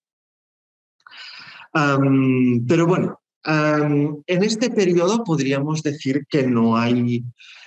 [2.67, 7.23] pero bueno, en este periodo podríamos decir que no hay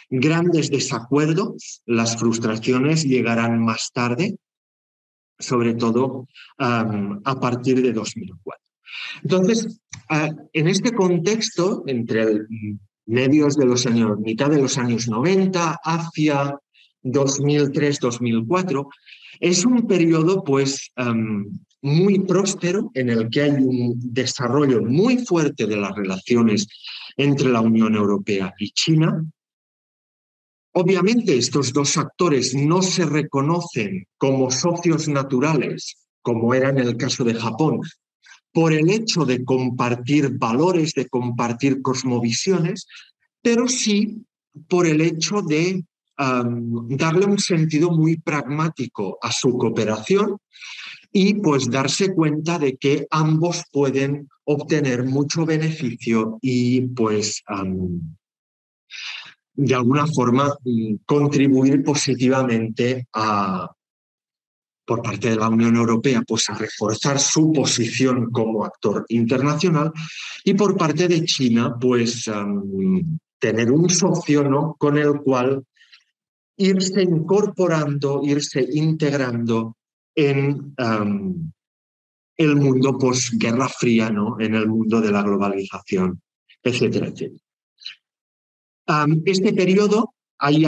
[0.09, 4.37] grandes desacuerdos, las frustraciones llegarán más tarde,
[5.38, 8.62] sobre todo a partir de 2004.
[9.22, 9.81] Entonces,
[10.52, 12.46] en este contexto, entre
[13.07, 16.59] medios de los años, mitad de los años 90 hacia
[17.05, 18.87] 2003-2004,
[19.40, 20.92] es un periodo pues
[21.83, 26.66] muy próspero en el que hay un desarrollo muy fuerte de las relaciones
[27.16, 29.23] entre la Unión Europea y China,
[30.79, 37.25] Obviamente estos dos actores no se reconocen como socios naturales, como era en el caso
[37.25, 37.81] de Japón,
[38.57, 42.87] por el hecho de compartir valores, de compartir cosmovisiones,
[43.42, 44.25] pero sí
[44.66, 45.85] por el hecho de
[46.16, 50.38] darle un sentido muy pragmático a su cooperación
[51.12, 57.42] y pues darse cuenta de que ambos pueden obtener mucho beneficio y pues
[59.53, 63.71] de alguna forma mm, contribuir positivamente a,
[64.87, 69.92] por parte de la Unión Europea, pues a reforzar su posición como actor internacional
[70.44, 72.31] y por parte de China, pues
[73.38, 74.77] tener un socio ¿no?
[74.79, 75.64] con el cual
[76.57, 79.77] irse incorporando, irse integrando
[80.14, 80.75] en
[82.37, 84.40] el mundo posguerra fría, ¿no?
[84.40, 86.22] en el mundo de la globalización,
[86.62, 87.44] etcétera, etcétera.
[89.25, 90.64] este periodo hay,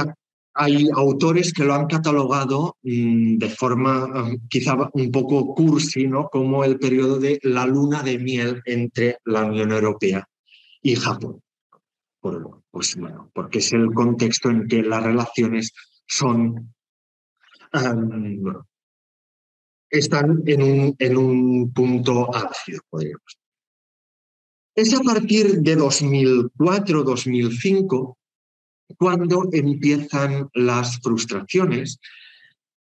[0.59, 6.29] hay, autores que lo han catalogado mm, de forma quizá un poco cursi, ¿no?
[6.29, 10.29] como el periodo de la luna de miel entre la Unión Europea
[10.83, 11.41] y Japón.
[12.21, 15.73] pues bueno, porque es el contexto en que las relaciones
[16.07, 16.75] son
[19.91, 23.39] están en un, en un punto álgido, podríamos
[24.75, 28.18] Es a partir de 2004-2005
[28.97, 31.99] cuando empiezan las frustraciones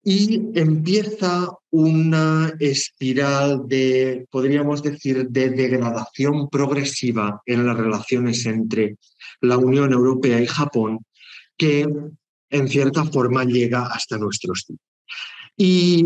[0.04, 8.98] y empieza una espiral de, podríamos decir, de degradación progresiva en las relaciones entre
[9.40, 11.00] la Unión Europea y Japón,
[11.58, 11.88] que
[12.50, 14.82] en cierta forma llega hasta nuestros días.
[15.56, 16.06] Y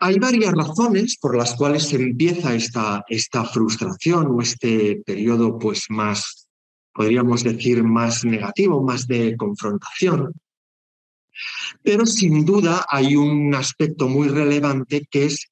[0.00, 6.47] hay varias razones por las cuales empieza esta, esta frustración o este periodo pues más,
[6.98, 10.32] podríamos decir, más negativo, más de confrontación.
[11.80, 15.46] Pero sin duda hay un aspecto muy relevante que es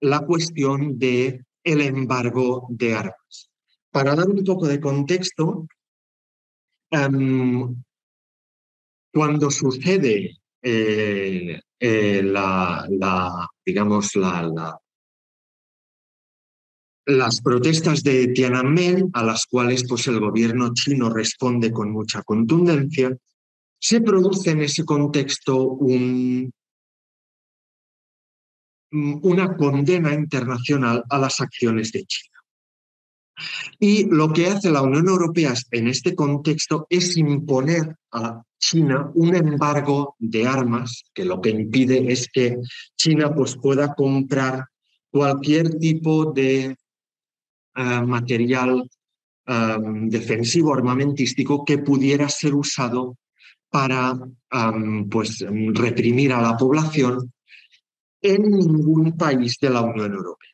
[0.00, 3.50] la cuestión del el embargo de armas.
[3.92, 5.68] Para dar un poco de contexto,
[6.90, 7.82] em,
[9.12, 12.84] cuando sucede eh, eh, la,
[13.64, 14.76] digamos, la,
[17.06, 23.16] las protestas de Tiananmen, a las cuales pues, el gobierno chino responde con mucha contundencia,
[23.78, 26.52] se produce en ese contexto un,
[28.90, 32.36] una condena internacional a las acciones de China.
[33.78, 39.36] Y lo que hace la Unión Europea en este contexto es imponer a China un
[39.36, 42.56] embargo de armas, que lo que impide es que
[42.96, 44.64] China pues, pueda comprar
[45.10, 46.76] cualquier tipo de
[47.76, 48.88] eh, material
[49.46, 49.76] eh,
[50.08, 53.16] defensivo armamentístico que pudiera ser usado
[53.70, 54.18] para
[54.52, 57.32] eh, pues, reprimir a la población
[58.22, 60.50] en ningún país de la Unión Europea.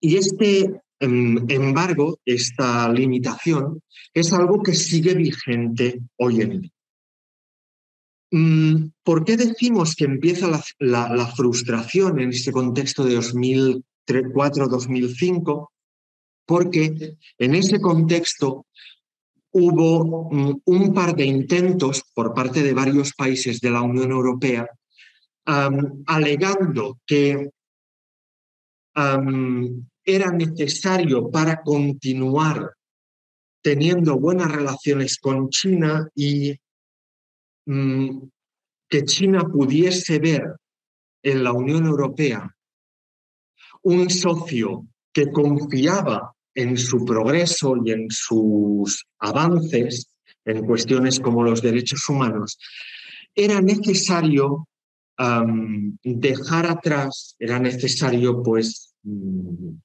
[0.00, 3.82] Y este Em, embargo, esta limitación
[4.14, 6.70] es algo que sigue vigente hoy en día.
[8.30, 10.46] Mm, ¿Por qué decimos que empieza
[10.78, 15.70] la, frustración en este contexto de 2004-2005?
[16.44, 18.66] Porque en ese contexto
[19.52, 20.28] hubo
[20.64, 24.66] un par de intentos por parte de varios países de la Unión Europea
[25.44, 27.50] alegando que
[30.04, 32.74] era necesario para continuar
[33.62, 36.54] teniendo buenas relaciones con China y
[37.66, 38.22] mm,
[38.88, 40.56] que China pudiese ver
[41.22, 42.54] en la Unión Europea
[43.82, 50.12] un socio que confiaba en su progreso y en sus avances
[50.44, 52.58] en cuestiones como los derechos humanos,
[53.34, 54.68] era necesario
[56.02, 59.76] dejar atrás, era necesario pues mm,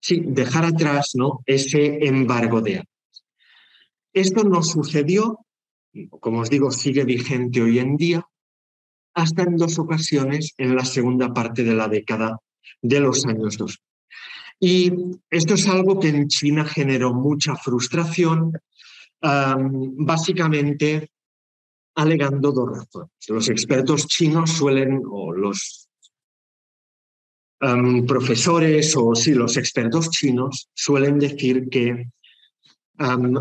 [0.00, 1.42] sí, dejar atrás ¿no?
[1.44, 3.24] ese embargo de armas.
[4.14, 5.40] Esto no sucedió,
[6.20, 8.26] como os digo, sigue vigente hoy en día,
[9.14, 12.38] hasta en dos ocasiones en la segunda parte de la década
[12.80, 13.76] de los años 2000.
[14.58, 14.92] Y
[15.30, 18.52] esto es algo que en China generó mucha frustración,
[19.20, 21.10] básicamente
[21.94, 23.10] alegando dos razones.
[23.28, 25.88] Los expertos chinos suelen, o los
[28.06, 32.08] profesores o sí, los expertos chinos suelen decir que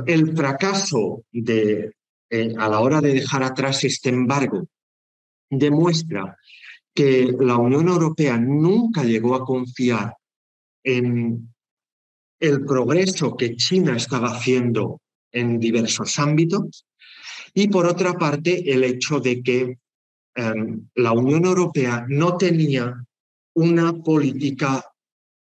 [0.07, 1.93] el fracaso de,
[2.29, 4.67] eh, a la hora de dejar atrás este embargo
[5.49, 6.37] demuestra
[6.93, 10.15] que la Unión Europea nunca llegó a confiar
[10.85, 11.53] en
[12.39, 16.85] el progreso que China estaba haciendo en diversos ámbitos
[17.53, 19.77] y por otra parte el hecho de que
[20.95, 22.93] la Unión Europea no tenía
[23.53, 24.83] una política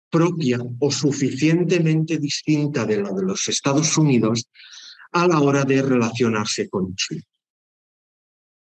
[0.10, 4.50] propia o suficientemente distinta de la de los Estados Unidos
[5.12, 7.24] a la hora de relacionarse con China.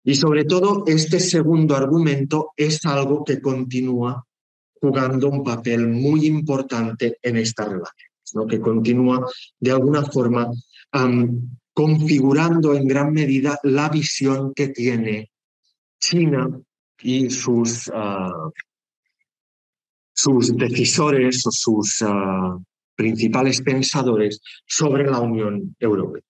[0.03, 4.25] Y sobre todo, este segundo argumento es algo que continúa
[4.79, 8.47] jugando un papel muy importante en esta relación, ¿no?
[8.47, 9.25] que continúa
[9.59, 10.49] de alguna forma
[11.73, 15.29] configurando en gran medida la visión que tiene
[15.99, 16.49] China
[17.01, 18.49] y sus ah,
[20.15, 22.57] sus decisores o sus ah,
[22.95, 26.23] principales pensadores sobre la Unión Europea.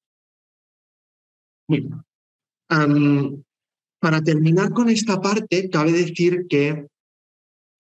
[4.00, 6.88] para terminar con esta parte, cabe decir que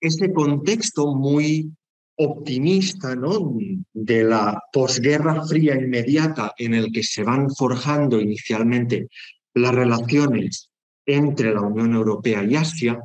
[0.05, 1.71] ese contexto muy
[2.17, 3.57] optimista ¿no?
[3.93, 9.07] de la posguerra fría inmediata en el que se van forjando inicialmente
[9.53, 10.69] las relaciones
[11.05, 12.99] entre la Unión Europea y Asia,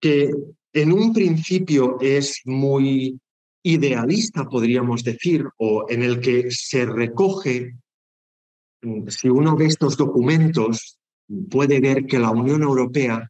[0.00, 0.30] que
[0.72, 3.18] en un principio es muy
[3.62, 7.74] idealista, podríamos decir, o en el que se recoge,
[9.08, 10.98] si uno ve estos documentos,
[11.50, 13.28] puede ver que la Unión Europea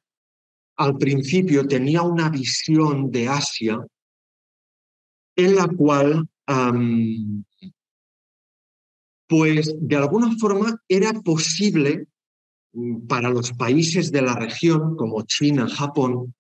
[0.77, 3.79] al principio tenía una visión de Asia
[5.37, 6.29] en la cual,
[9.29, 12.07] pues de alguna forma era posible
[12.72, 16.35] mm, para los países de la región, como China, Japón,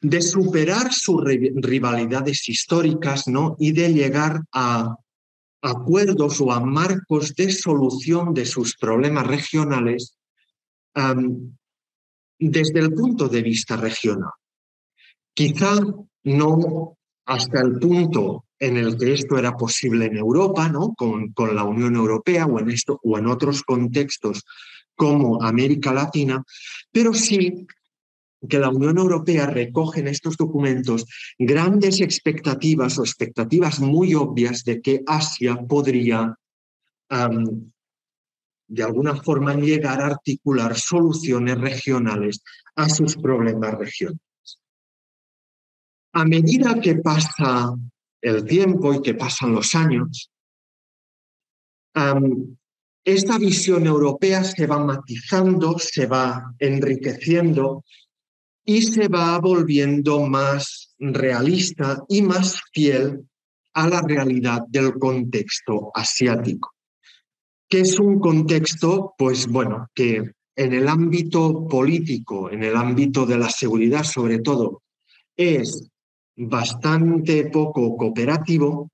[0.00, 3.56] de superar sus rivalidades históricas ¿no?
[3.58, 4.96] y de llegar a
[5.62, 10.16] acuerdos o a marcos de solución de sus problemas regionales
[12.50, 14.32] desde el punto de vista regional.
[15.34, 15.80] Quizá
[16.24, 20.94] no hasta el punto en el que esto era posible en Europa, ¿no?
[20.94, 24.44] con, la Unión Europea o en, esto, o en otros contextos
[24.94, 26.42] como América Latina,
[26.92, 27.66] pero sí
[28.48, 31.06] que la Unión Europea recoge en estos documentos
[31.38, 36.36] grandes expectativas o expectativas muy obvias de que Asia podría,
[38.66, 42.42] de alguna forma, llegar a articular soluciones regionales
[42.76, 44.20] a sus problemas regionales.
[46.14, 47.74] A medida que pasa
[48.20, 50.30] el tiempo y que pasan los años,
[53.04, 57.84] esta visión europea se va matizando, se va enriqueciendo
[58.64, 63.28] y se va volviendo más realista y más fiel
[63.74, 66.74] a la realidad del contexto asiático,
[67.72, 73.38] que es un contexto, pues bueno, que en el ámbito político, en el ámbito de
[73.38, 74.82] la seguridad sobre todo,
[75.34, 75.88] es
[76.36, 78.90] bastante poco cooperativo,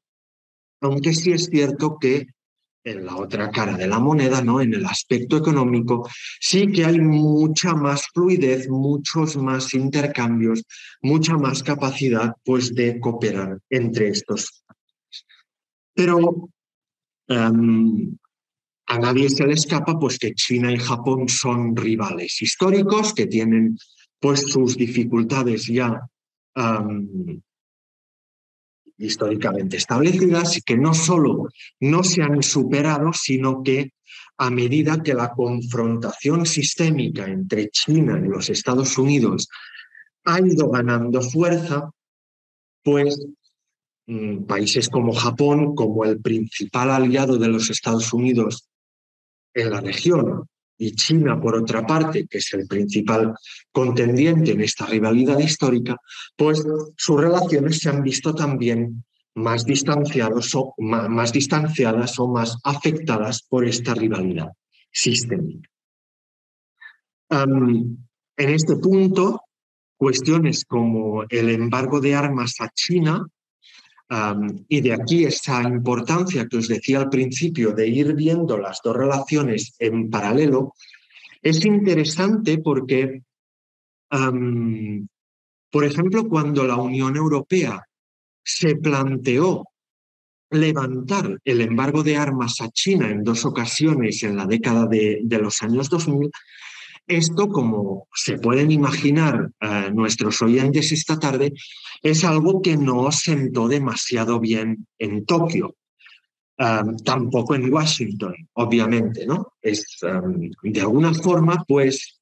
[0.80, 2.28] aunque sí es cierto que
[2.84, 4.60] en la otra cara de la moneda, ¿no?
[4.60, 6.08] En el aspecto económico,
[6.38, 10.62] sí que hay mucha más fluidez, muchos más intercambios,
[11.02, 14.62] mucha más capacidad pues de cooperar entre estos.
[15.94, 16.48] Pero
[17.26, 18.16] em,
[18.88, 23.76] a nadie se le escapa pues que China y Japón son rivales históricos que tienen
[24.18, 26.00] pues sus dificultades ya
[28.96, 31.48] históricamente establecidas y que no solo
[31.80, 33.92] no se han superado, sino que
[34.38, 39.48] a medida que la confrontación sistémica entre China y los Estados Unidos
[40.24, 41.90] ha ido ganando fuerza,
[42.82, 43.20] pues
[44.06, 48.68] mm, países como Japón, como el principal aliado de los Estados Unidos
[49.54, 50.44] en la región,
[50.80, 53.34] y China, por otra parte, que es el principal
[53.72, 55.96] contendiente en esta rivalidad histórica,
[56.36, 56.64] pues
[56.96, 64.52] sus relaciones se han visto también más, distanciadas o más afectadas por esta rivalidad
[64.92, 65.68] sistémica.
[67.30, 67.98] en
[68.36, 69.42] este punto,
[69.96, 73.26] cuestiones como el embargo de armas a China
[74.68, 78.96] y de aquí esa importancia que os decía al principio de ir viendo las dos
[78.96, 80.74] relaciones en paralelo,
[81.42, 83.22] es interesante porque,
[85.70, 87.86] por ejemplo, cuando la Unión Europea
[88.42, 89.64] se planteó
[90.50, 95.38] levantar el embargo de armas a China en dos ocasiones en la década de, de
[95.38, 96.30] los años 2000,
[97.08, 101.52] esto, como se pueden imaginar eh, nuestros oyentes esta tarde,
[102.02, 105.74] es algo que no sentó demasiado bien en Tokio.
[106.60, 109.52] Um, tampoco en Washington, obviamente, ¿no?
[109.62, 112.20] Es, um, de alguna forma, pues,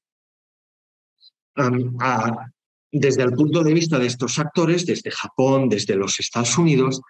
[2.91, 7.01] desde el punto de vista de estos actores, desde Japón, desde los Estados Unidos,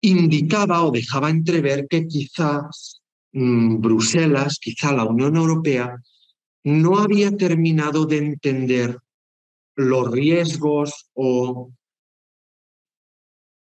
[0.00, 2.97] indicaba o dejaba entrever que quizás
[3.32, 5.96] Bruselas, quizá la Unión Europea,
[6.64, 8.98] no había terminado de entender
[9.76, 11.70] los riesgos o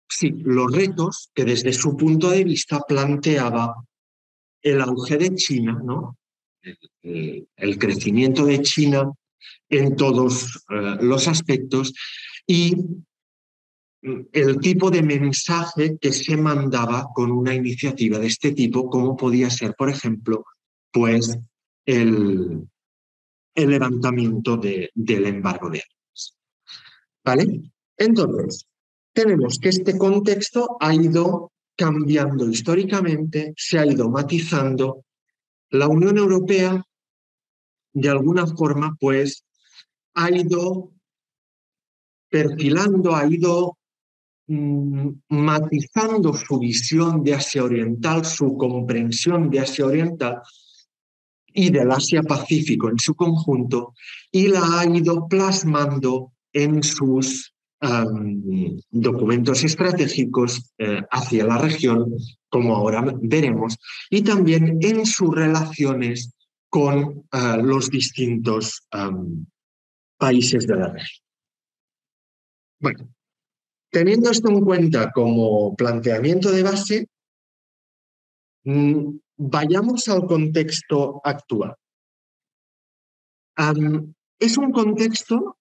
[0.09, 3.75] sí, los retos que desde su punto de vista planteaba
[4.63, 6.17] el auge de China, ¿no?
[7.03, 9.13] el, crecimiento de China
[9.69, 11.93] en todos eh, los aspectos
[12.47, 12.75] y
[14.03, 19.51] el tipo de mensaje que se mandaba con una iniciativa de este tipo, como podía
[19.51, 20.44] ser, por ejemplo,
[20.92, 21.38] pues
[21.84, 22.68] el,
[23.55, 26.36] el levantamiento de, del embargo de armas.
[27.24, 27.72] ¿Vale?
[27.97, 28.66] Entonces,
[29.12, 35.05] tenemos que este contexto ha ido cambiando históricamente, se ha ido matizando.
[35.70, 36.82] La Unión Europea,
[37.92, 39.44] de alguna forma, pues,
[40.14, 40.92] ha ido
[42.28, 43.78] perfilando, ha ido
[44.49, 50.40] matizando su visión de Asia Oriental, su comprensión de Asia Oriental
[51.53, 53.94] y del Asia-Pacífico en su conjunto,
[54.30, 57.53] y la ha ido plasmando en sus
[58.90, 62.11] documentos estratégicos eh, hacia la región,
[62.49, 63.76] como ahora veremos,
[64.11, 66.34] y también en sus relaciones
[66.68, 68.86] con eh, los distintos
[70.18, 71.22] países de la región.
[72.80, 73.16] Bueno,
[73.97, 77.09] teniendo esto en cuenta como planteamiento de base,
[78.64, 81.74] mm, vayamos al contexto actual.
[84.38, 85.57] es un contexto,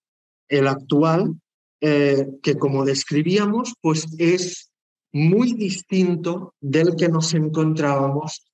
[0.50, 1.40] el actual,
[1.80, 4.70] eh, que como describíamos, pues es
[5.14, 8.46] muy distinto del que nos encontrábamos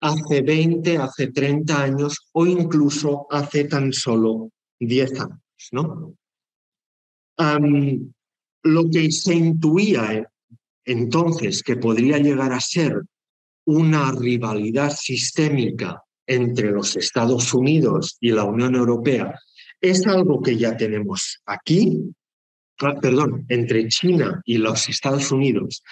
[0.00, 4.48] hace 20, hace 30 años o incluso hace tan solo
[4.80, 5.68] 10 años.
[5.72, 6.16] ¿no?
[8.66, 10.28] Lo que se intuía
[10.84, 13.02] entonces que podría llegar a ser
[13.64, 19.38] una rivalidad sistémica entre los Estados Unidos y la Unión Europea
[19.80, 22.14] es algo que ya tenemos aquí,
[22.80, 25.82] ah, perdón, entre China y los Estados Unidos,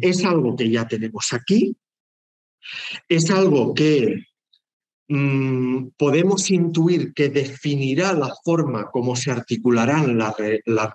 [0.00, 1.76] es algo que ya tenemos aquí,
[3.08, 4.24] es algo que
[5.14, 10.34] Mm, podemos intuir que definirá la forma como se articularán las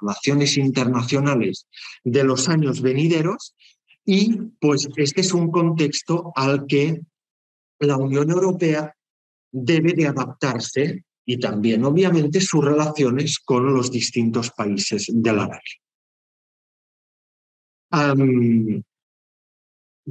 [0.01, 1.67] relaciones internacionales
[2.03, 3.53] de los años venideros
[4.03, 6.99] y pues este es un contexto al que
[7.77, 8.91] la Unión Europea
[9.51, 15.47] debe de adaptarse y también obviamente sus relaciones con los distintos países de la
[17.87, 18.83] región.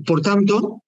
[0.07, 0.85] por tanto,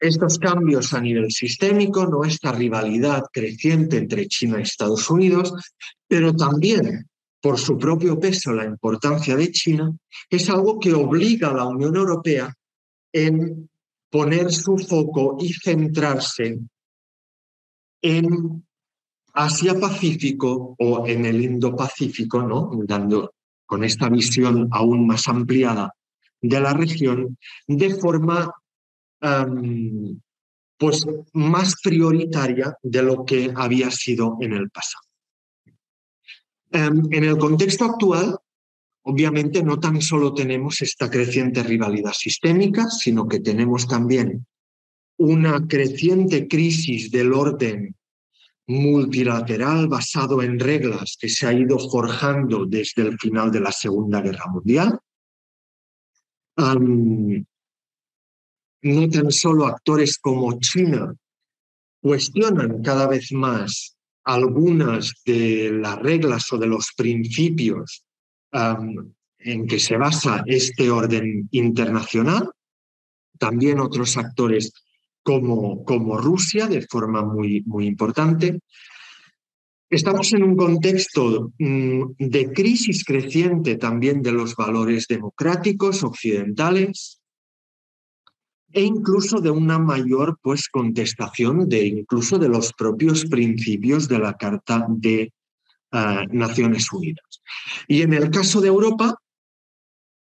[0.00, 5.52] estos cambios a nivel sistémico, no esta rivalidad creciente entre China y Estados Unidos,
[6.08, 7.06] pero también
[7.40, 9.94] por su propio peso la importancia de China,
[10.28, 12.52] es algo que obliga a la Unión Europea
[13.12, 13.68] en
[14.10, 16.58] poner su foco y centrarse
[18.02, 18.66] en
[19.32, 22.70] Asia-Pacífico o en el Indo-Pacífico, ¿no?
[22.84, 23.32] dando
[23.64, 25.94] con esta visión aún más ampliada
[26.42, 27.36] de la región,
[27.66, 28.50] de forma
[30.78, 35.04] pues más prioritaria de lo que había sido en el pasado.
[36.72, 38.38] en el contexto actual,
[39.02, 44.46] obviamente no tan solo tenemos esta creciente rivalidad sistémica, sino que tenemos también
[45.18, 47.94] una creciente crisis del orden
[48.66, 54.20] multilateral basado en reglas que se ha ido forjando desde el final de la Segunda
[54.20, 54.98] Guerra Mundial
[58.82, 61.14] no tan solo actores como China
[62.00, 68.04] cuestionan cada vez más algunas de las reglas o de los principios
[68.52, 72.50] en que se basa este orden internacional,
[73.38, 74.72] también otros actores
[75.22, 78.60] como, como Rusia de forma muy, muy importante.
[79.88, 87.19] Estamos en un contexto mm, de crisis creciente también de los valores democráticos occidentales,
[88.72, 94.36] e incluso de una mayor pues, contestación de incluso de los propios principios de la
[94.36, 95.32] Carta de
[95.92, 97.42] ah, Naciones Unidas.
[97.88, 99.16] Y en el caso de Europa,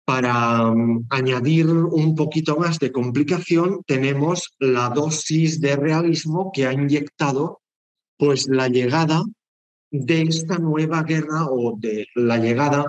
[0.06, 6.74] para mm, añadir un poquito más de complicación, tenemos la dosis de realismo que ha
[6.74, 7.62] inyectado
[8.18, 9.24] pues, la llegada
[9.92, 12.86] de esta nueva guerra o de la llegada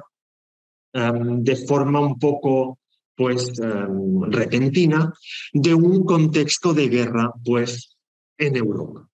[0.95, 2.79] de forma un poco
[3.17, 5.13] pues em, repentina
[5.53, 7.97] de un contexto de guerra pues
[8.39, 9.09] en Europa.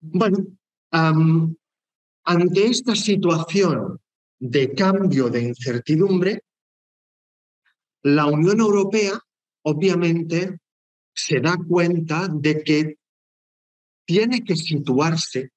[0.00, 0.38] Bueno,
[0.90, 4.00] ante esta situación
[4.38, 6.42] de cambio de incertidumbre,
[8.02, 9.20] la Unión Europea
[9.62, 10.58] obviamente
[11.14, 12.98] se da cuenta de que
[14.06, 15.50] tiene que situarse,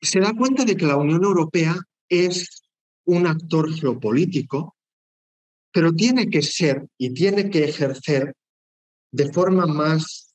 [0.00, 1.76] se da cuenta de que la Unión Europea
[2.08, 2.64] es
[3.04, 4.76] un actor geopolítico
[5.72, 8.34] pero tiene que ser y tiene que ejercer
[9.12, 10.32] de forma más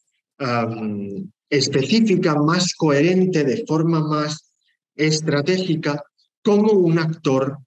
[1.49, 4.51] específica, más coherente, de forma más
[4.95, 6.01] estratégica,
[6.43, 7.57] como un actor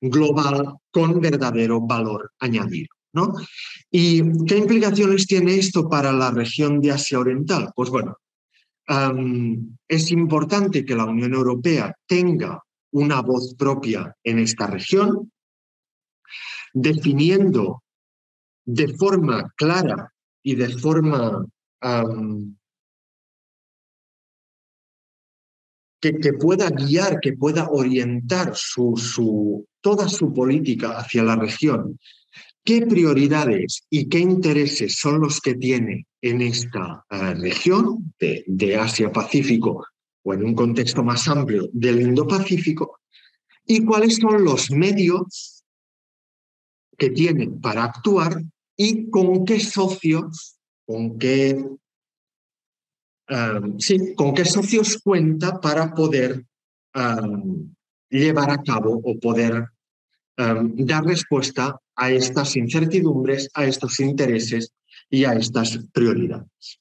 [0.00, 2.88] global con verdadero valor añadido.
[3.12, 3.34] ¿no?
[3.90, 7.70] ¿Y qué implicaciones tiene esto para la región de Asia Oriental?
[7.74, 8.16] Pues bueno,
[9.88, 12.62] es importante que la Unión Europea tenga
[12.92, 15.31] una voz propia en esta región,
[16.72, 17.82] definiendo
[18.64, 20.12] de forma clara
[20.42, 21.46] y de forma
[26.00, 31.98] que, que, pueda guiar, que pueda orientar su, su, toda su política hacia la región.
[32.64, 38.76] ¿Qué prioridades y qué intereses son los que tiene en esta uh, región de, de
[38.76, 39.84] Asia-Pacífico
[40.22, 43.00] o en un contexto más amplio del Indo-Pacífico?
[43.66, 45.61] ¿Y cuáles son los medios
[47.02, 48.40] que tienen para actuar
[48.76, 51.60] y con qué socios, con qué,
[53.78, 56.46] sí, con qué socios cuenta para poder
[58.08, 59.66] llevar a cabo o poder
[60.36, 64.72] dar respuesta a estas incertidumbres, a estos intereses
[65.10, 66.78] y a estas prioridades.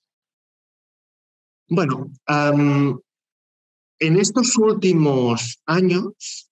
[1.67, 6.47] Bueno, en estos últimos años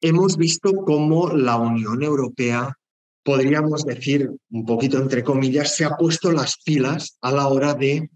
[0.00, 2.76] hemos visto cómo la Unión Europea
[3.22, 8.10] podríamos decir, un poquito entre comillas, se ha puesto las pilas a la hora de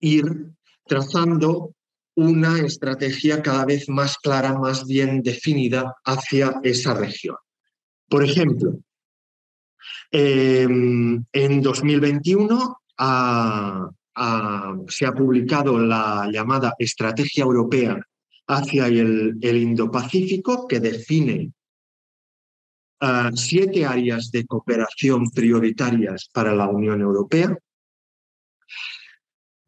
[0.00, 0.52] ir
[0.86, 1.74] trazando
[2.14, 7.36] una estrategia cada vez más clara, más bien definida hacia esa región.
[8.08, 8.78] Por ejemplo,
[10.10, 17.98] eh, en 2021 ha, ha, se ha publicado la llamada Estrategia Europea
[18.48, 21.52] hacia el Indo-Pacífico, que define
[23.34, 27.56] siete áreas de cooperación prioritarias para la Unión Europea,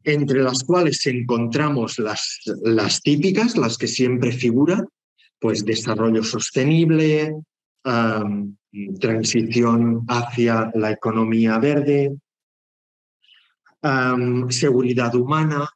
[0.03, 4.87] entre las cuales encontramos las, las típicas, las que siempre figuran,
[5.39, 7.35] pues desarrollo sostenible,
[8.99, 12.15] transición hacia la economía verde,
[14.49, 15.69] seguridad humana,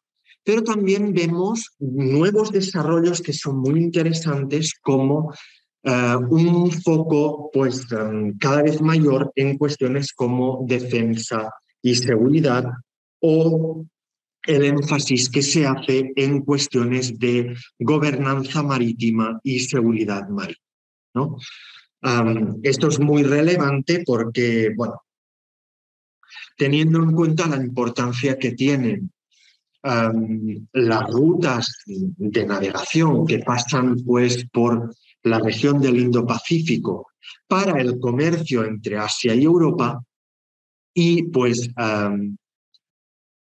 [0.43, 5.33] pero también vemos nuevos desarrollos que son muy interesantes como
[5.83, 11.49] uh, un foco pues, um, cada vez mayor en cuestiones como defensa
[11.81, 12.65] y seguridad
[13.21, 13.85] o
[14.45, 20.65] el énfasis que se hace en cuestiones de gobernanza marítima y seguridad marítima.
[21.13, 21.37] ¿no?
[22.63, 25.01] Esto es muy relevante porque, bueno,
[26.57, 29.11] teniendo en cuenta la importancia que tienen
[29.81, 34.93] las rutas de navegación que pasan pues por
[35.23, 37.07] la región del Indo-Pacífico
[37.47, 40.01] para el comercio entre Asia y Europa
[40.93, 41.69] y pues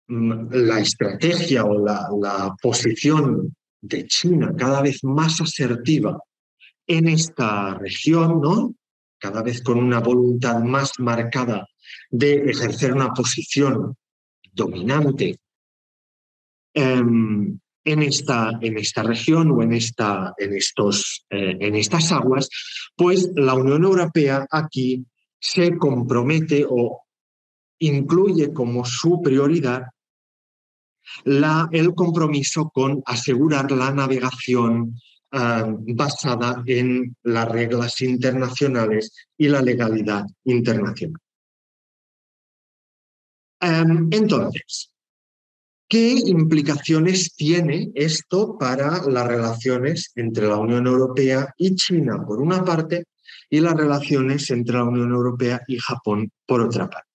[0.07, 6.19] la estrategia o la, posición de China cada vez más asertiva
[6.87, 8.73] en esta región, ¿no?
[9.19, 11.67] Cada vez con una voluntad más marcada
[12.09, 13.95] de ejercer una posición
[14.53, 15.39] dominante
[16.75, 22.49] um, en esta, en esta región o en, esta, en, estos, eh, en estas aguas,
[22.95, 25.05] pues la Unión Europea aquí
[25.39, 27.05] se compromete o
[27.79, 29.83] incluye como su prioridad
[31.23, 34.99] la, el compromiso con asegurar la navegación
[35.31, 41.21] uh, basada en las reglas internacionales y la legalidad internacional.
[43.61, 44.91] Um, entonces,
[45.89, 52.63] ¿Qué implicaciones tiene esto para las relaciones entre la Unión Europea y China, por una
[52.65, 53.05] parte,
[53.49, 57.07] y las relaciones entre la Unión Europea y Japón, por otra parte?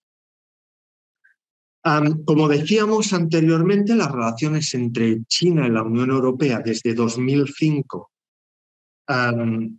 [2.25, 8.11] Como decíamos anteriormente, las relaciones entre China y la Unión Europea desde 2005
[9.09, 9.79] um,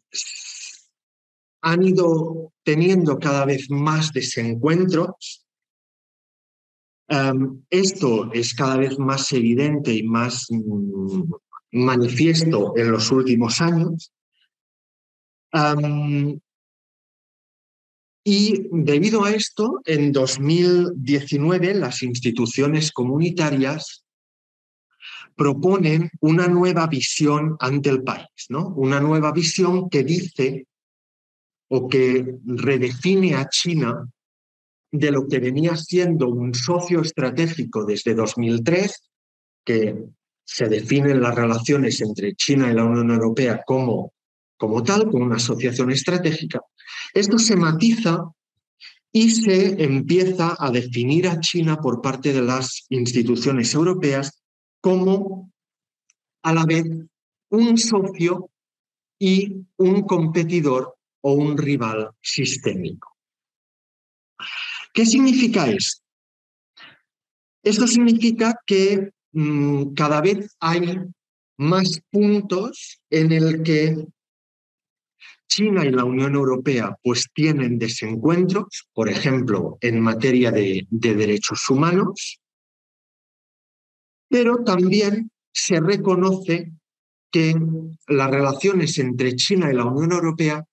[1.62, 5.43] han ido teniendo cada vez más desencuentros
[7.14, 11.30] Um, esto es cada vez más evidente y más um,
[11.72, 14.12] manifiesto en los últimos años.
[15.54, 16.40] Um,
[18.24, 24.04] y debido a esto, en 2019 las instituciones comunitarias
[25.36, 28.70] proponen una nueva visión ante el país, ¿no?
[28.70, 30.66] Una nueva visión que dice
[31.68, 34.10] o que redefine a China
[34.94, 39.10] de lo que venía siendo un socio estratégico desde 2003,
[39.66, 40.06] que
[40.46, 44.14] se definen las relaciones entre China y la Unión Europea como,
[44.56, 46.62] como tal, como una asociación estratégica.
[47.12, 48.24] Esto se matiza
[49.12, 54.44] y se empieza a definir a China por parte de las instituciones europeas
[54.80, 55.52] como
[56.44, 56.86] a la vez
[57.50, 58.52] un socio
[59.18, 63.14] y un competidor o un rival sistémico.
[64.94, 66.04] ¿Qué significa esto?
[67.64, 71.00] Esto significa que mmm, cada vez hay
[71.58, 74.06] más puntos en el que
[75.48, 82.40] China y la Unión Europea pues tienen desencuentros, por ejemplo, en materia de derechos humanos,
[84.30, 86.72] pero también se reconoce
[87.32, 87.56] que
[88.08, 90.64] las relaciones entre China y la Unión Europea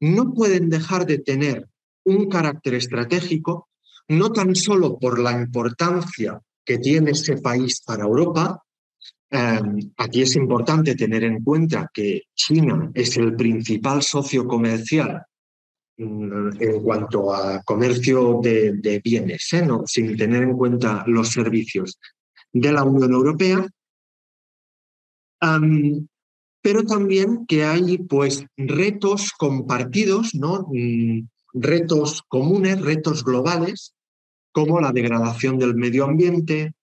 [0.00, 1.68] no pueden dejar de tener
[2.04, 3.68] un carácter estratégico,
[4.08, 8.62] no tan solo por la importancia que tiene ese país para Europa.
[9.30, 15.22] Em, aquí es importante tener en cuenta que China es el principal socio comercial
[15.96, 19.66] mm, en cuanto a comercio de, bienes, ¿eh?
[19.86, 21.98] sin tener en cuenta los servicios
[22.52, 23.66] de la Unión Europea
[26.62, 30.66] pero también que hay pues retos compartidos, ¿no?
[31.54, 33.94] Retos comunes, retos globales,
[34.52, 36.74] como la degradación del medio ambiente,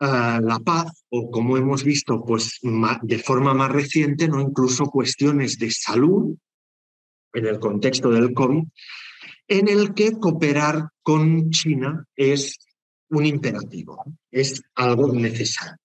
[0.00, 2.58] ah, la paz o como hemos visto pues
[3.02, 6.36] de forma más reciente, no incluso cuestiones de salud
[7.34, 8.64] en el contexto del COVID,
[9.48, 12.58] en el que cooperar con China es
[13.10, 15.76] un imperativo, es algo necesario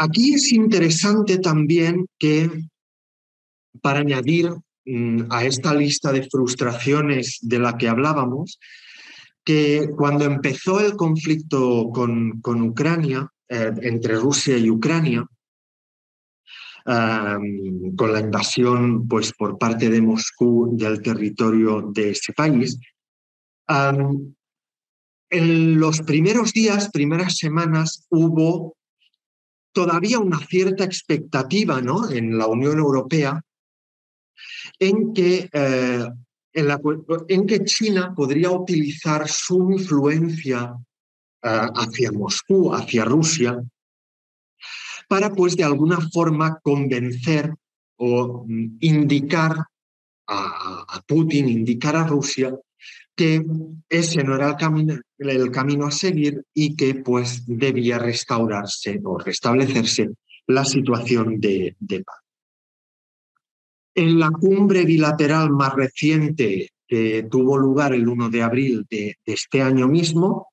[0.00, 2.50] aquí es interesante también que,
[3.82, 4.50] para añadir
[4.86, 8.58] mm, a esta lista de frustraciones de la que hablábamos,
[9.44, 15.26] que cuando empezó el conflicto con, con Ucrania, eh, entre Rusia y Ucrania,
[16.82, 22.80] con la invasión pues, por parte de Moscú del territorio de ese país,
[25.30, 28.76] en los primeros días, primeras semanas, hubo
[29.72, 32.10] todavía una cierta expectativa ¿no?
[32.10, 33.42] en la Unión Europea
[34.78, 36.08] en que, eh,
[36.52, 40.74] en, que China podría utilizar su influencia
[41.42, 43.62] eh, hacia Moscú, hacia Rusia,
[45.08, 47.54] para pues de alguna forma convencer
[47.96, 49.64] o mm, indicar
[50.32, 52.56] a Putin, indicar a Rusia
[53.16, 53.44] que
[53.88, 59.18] ese no era el camino, el camino a seguir y que pues debía restaurarse o
[59.18, 60.10] restablecerse
[60.46, 62.16] la situación de, paz.
[63.94, 69.62] En la cumbre bilateral más reciente que tuvo lugar el 1 de abril de, este
[69.62, 70.48] año mismo,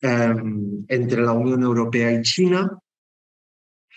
[0.00, 2.78] em, entre la Unión Europea y China,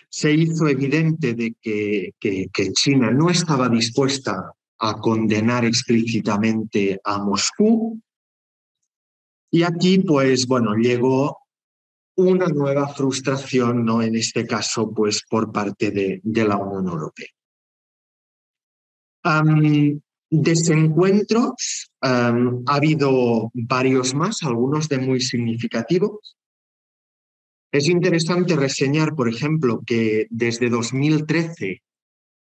[0.08, 8.00] se hizo evidente de que, que China no estaba dispuesta a condenar explícitamente a Moscú.
[9.50, 11.38] Y aquí, pues bueno, llegó
[12.16, 14.02] una nueva frustración, ¿no?
[14.02, 17.28] En este caso, pues por parte de, la Unión Europea.
[20.30, 22.32] desencuentros, ha
[22.66, 26.36] habido varios más, algunos de muy significativos.
[27.70, 31.82] Es interesante reseñar, por ejemplo, que desde 2013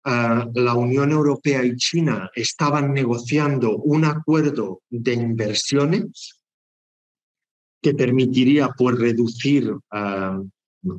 [0.04, 6.40] la Unión Europea y China estaban negociando un acuerdo de inversiones
[7.80, 9.72] que permitiría pues, reducir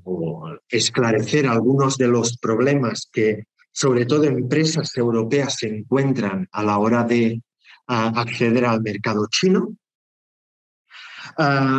[0.03, 6.77] o esclarecer algunos de los problemas que sobre todo empresas europeas se encuentran a la
[6.77, 7.41] hora de
[7.87, 9.75] acceder al mercado chino.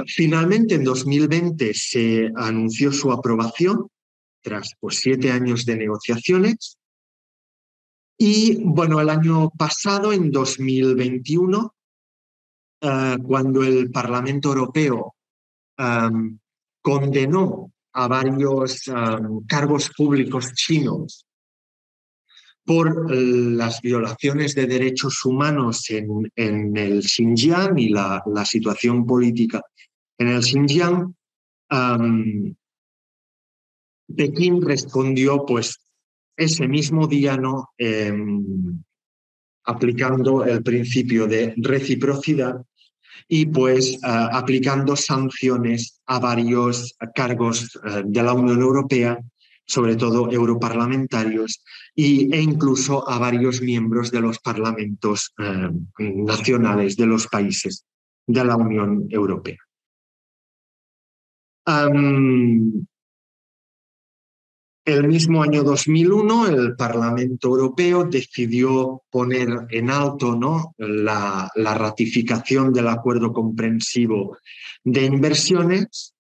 [0.07, 3.89] finalmente, en 2020 se anunció su aprobación
[4.43, 6.77] tras pues, siete años de negociaciones
[8.19, 11.75] y bueno, el año pasado, en 2021,
[12.81, 15.15] eh, cuando el Parlamento Europeo
[15.77, 16.39] em,
[16.81, 21.27] condenó a varios em, cargos públicos chinos
[22.65, 29.61] por las violaciones de derechos humanos en, el Xinjiang y la, situación política
[30.19, 31.15] en el Xinjiang,
[31.69, 32.55] em,
[34.17, 35.84] Pekín respondió pues
[36.37, 37.71] ese mismo día ¿no?
[37.79, 38.83] Em,
[39.65, 42.65] aplicando el principio de reciprocidad
[43.29, 49.19] y pues aplicando sanciones a varios cargos eh, de la Unión Europea,
[49.67, 51.63] sobre todo europarlamentarios,
[51.95, 57.87] y, e incluso a varios miembros de los parlamentos eh, nacionales de los países
[58.27, 59.59] de la Unión Europea.
[64.85, 70.75] El mismo año 2001, el Parlamento Europeo decidió poner en alto ¿no?
[70.77, 74.37] la, ratificación del acuerdo comprensivo
[74.83, 76.15] de inversiones.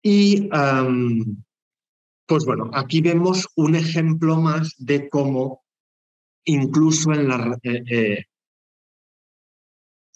[0.00, 0.48] Y,
[2.24, 5.64] pues bueno, aquí vemos un ejemplo más de cómo
[6.44, 7.32] incluso en,
[7.64, 8.24] eh,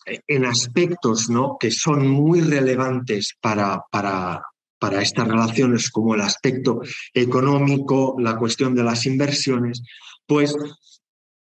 [0.06, 1.56] eh, en aspectos ¿no?
[1.58, 4.40] que son muy relevantes para, para,
[4.78, 6.80] para estas relaciones como el aspecto
[7.12, 9.82] económico, la cuestión de las inversiones,
[10.26, 10.54] pues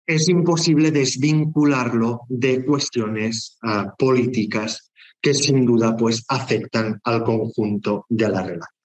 [0.06, 8.28] es imposible desvincularlo de cuestiones ah, políticas que sin duda pues afectan al conjunto de
[8.28, 8.82] la relación.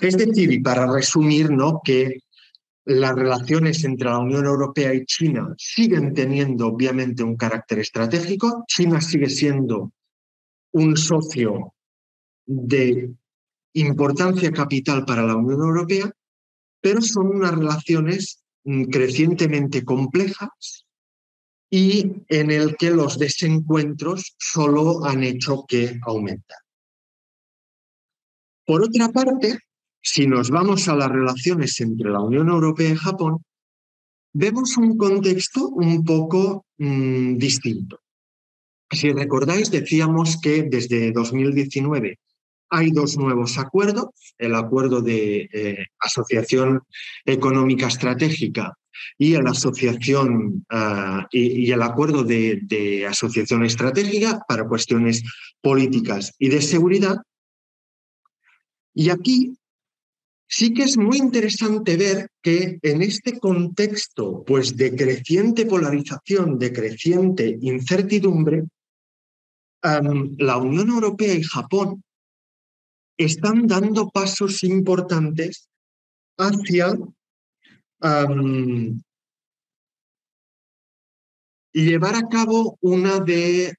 [0.00, 1.80] Es decir, y para resumir, ¿no?
[1.82, 2.18] que
[2.84, 8.64] las relaciones entre la Unión Europea y China siguen teniendo obviamente un carácter estratégico.
[8.68, 9.92] China sigue siendo
[10.72, 11.74] un socio
[12.46, 13.12] de
[13.74, 16.10] importancia capital para la Unión Europea,
[16.80, 20.86] pero son unas relaciones mm, crecientemente complejas
[21.68, 26.58] y en el que los desencuentros solo han hecho que aumentar.
[28.64, 29.58] Por otra parte,
[30.00, 33.44] si nos vamos a las relaciones entre la Unión Europea y Japón,
[34.32, 38.00] vemos un contexto un poco mm, distinto.
[38.90, 42.18] Si recordáis, decíamos que desde 2019
[42.70, 44.06] hay dos nuevos acuerdos,
[44.38, 46.82] el acuerdo de eh, asociación
[47.24, 48.76] económica estratégica
[49.18, 49.46] y el,
[50.70, 51.28] ah,
[51.82, 55.22] acuerdo de, de asociación estratégica para cuestiones
[55.60, 57.16] políticas y de seguridad.
[58.94, 59.56] Y aquí
[60.48, 66.72] sí que es muy interesante ver que en este contexto pues, de creciente polarización, de
[66.72, 68.64] creciente incertidumbre,
[69.82, 72.02] la Unión Europea y Japón
[73.16, 75.68] están dando pasos importantes
[76.38, 76.94] hacia
[81.72, 83.74] llevar a cabo una de,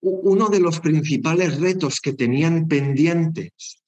[0.00, 3.82] uno de los principales retos que tenían pendientes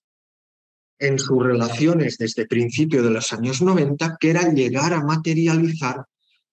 [0.98, 6.06] en sus relaciones desde principio de los años 90, que era llegar a materializar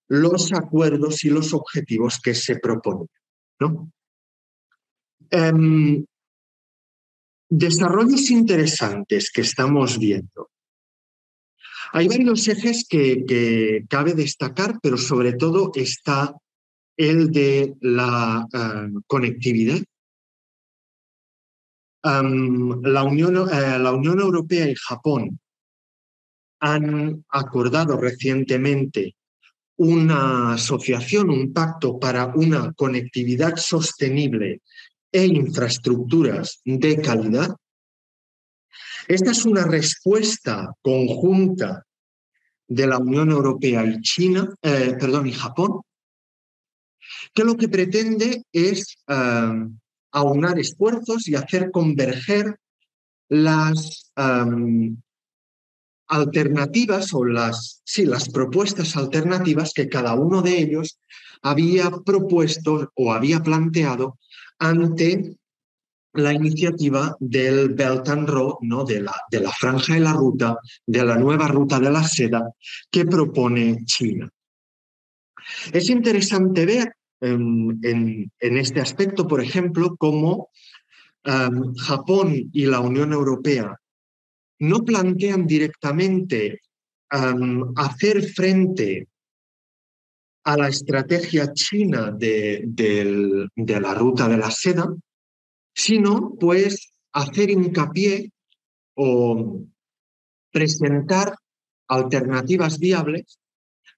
[0.09, 3.07] los acuerdos y los objetivos que se proponen.
[3.59, 3.91] ¿no?
[5.29, 6.05] Em,
[7.57, 10.49] desarrollos interesantes que estamos viendo.
[11.91, 16.35] Hay varios ejes que, cabe destacar, pero sobre todo está
[16.97, 19.79] el de la eh, conectividad
[22.03, 25.39] la, Unión, eh, la Unión Europea y Japón
[26.59, 29.15] han acordado recientemente
[29.77, 34.61] una asociación, un pacto para una conectividad sostenible
[35.13, 37.55] e infraestructuras de calidad.
[39.07, 41.85] Esta es una respuesta conjunta
[42.67, 45.81] de la Unión Europea y China, eh, perdón, y Japón,
[47.33, 48.97] que lo que pretende es
[50.11, 52.57] aunar esfuerzos y hacer converger
[53.29, 54.11] las
[56.07, 60.99] alternativas o las, sí, las propuestas alternativas que cada uno de ellos
[61.41, 64.17] había propuesto o había planteado
[64.59, 65.35] ante
[66.13, 68.83] la iniciativa del Belt and Road, ¿no?
[68.83, 72.51] de, la, de la franja de la ruta, de la nueva ruta de la seda
[72.91, 74.29] que propone China.
[75.71, 80.49] Es interesante ver en, este aspecto, por ejemplo, cómo
[81.23, 83.77] Japón y la Unión Europea
[84.59, 86.59] no plantean directamente
[87.09, 89.07] hacer frente
[90.45, 94.93] a la estrategia china de, de, la ruta de la seda,
[95.73, 98.31] sino pues hacer hincapié
[98.95, 99.61] o
[100.51, 101.33] presentar
[101.87, 103.39] alternativas viables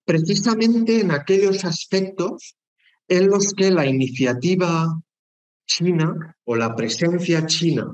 [0.06, 2.56] precisamente en aquellos aspectos
[3.08, 5.02] en los que la iniciativa
[5.68, 7.94] china o la presencia china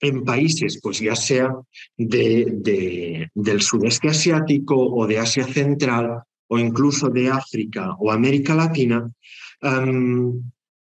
[0.00, 1.54] en países, pues ya sea
[1.96, 8.98] de, del sudeste asiático o de Asia Central o incluso de África o América Latina,
[9.60, 10.42] em,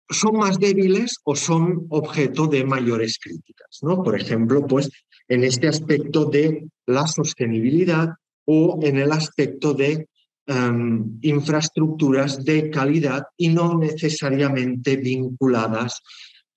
[0.09, 3.79] son más débiles o son objeto de mayores críticas.
[3.81, 4.03] ¿no?
[4.05, 4.89] Por ejemplo, pues
[5.27, 8.09] en este aspecto de la sostenibilidad
[8.45, 10.07] o en el aspecto de
[10.45, 16.01] Em, infraestructuras de calidad y no necesariamente vinculadas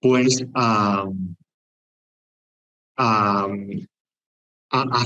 [0.01, 1.05] pues a,
[2.97, 3.47] a,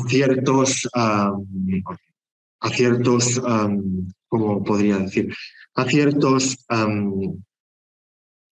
[0.09, 0.88] ciertos
[2.61, 3.40] a ciertos
[4.28, 5.34] como podría decir
[5.74, 6.56] a ciertos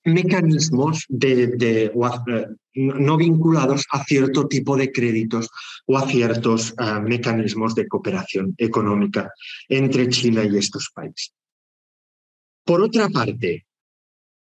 [0.04, 1.92] mecanismos de,
[2.74, 5.48] no vinculados a cierto tipo de créditos
[5.86, 9.32] o a ciertos eh, mecanismos de cooperación económica
[9.68, 11.34] entre China y estos países.
[12.64, 13.66] Por otra parte,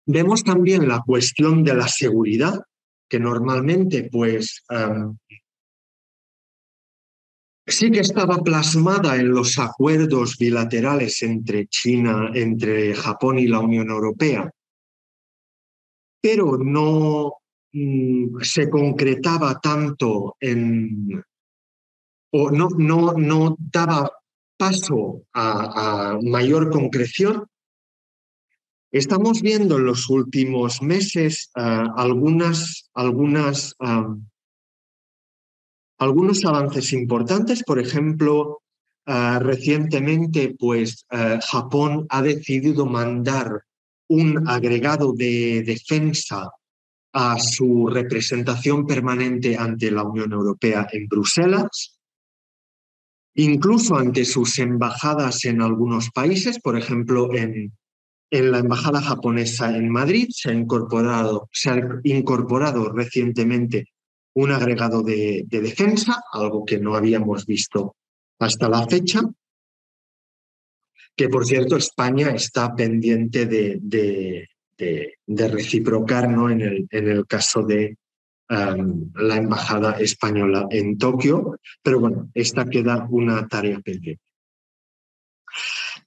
[0.07, 2.61] vemos también la cuestión de la seguridad,
[3.09, 4.65] que normalmente pues
[7.69, 13.91] sí que estaba plasmada en los acuerdos bilaterales entre China, entre Japón y la Unión
[13.91, 14.51] Europea,
[16.21, 17.35] pero no
[17.73, 21.23] mm, se concretaba tanto en,
[22.33, 24.11] o no, no, no daba
[24.57, 27.47] paso a, mayor concreción.
[28.91, 33.77] Estamos viendo en los últimos meses algunas, algunas,
[35.99, 37.63] algunos avances importantes.
[37.65, 38.63] Por ejemplo,
[39.07, 41.07] recientemente, pues
[41.51, 43.63] Japón ha decidido mandar
[44.09, 46.51] un agregado de defensa
[47.13, 51.99] a su representación permanente ante la Unión Europea en Bruselas,
[53.35, 57.73] incluso ante sus embajadas en algunos países, por ejemplo, en,
[58.31, 63.87] en la embajada japonesa en Madrid se ha incorporado, se ha incorporado recientemente
[64.39, 67.97] un agregado de, defensa, algo que no habíamos visto
[68.39, 69.21] hasta la fecha,
[71.17, 76.51] que por cierto España está pendiente de, de, reciprocar ¿no?
[76.51, 77.97] en, el, en el caso de
[78.49, 84.23] um, la embajada española en Tokio, pero bueno, esta queda una tarea pendiente.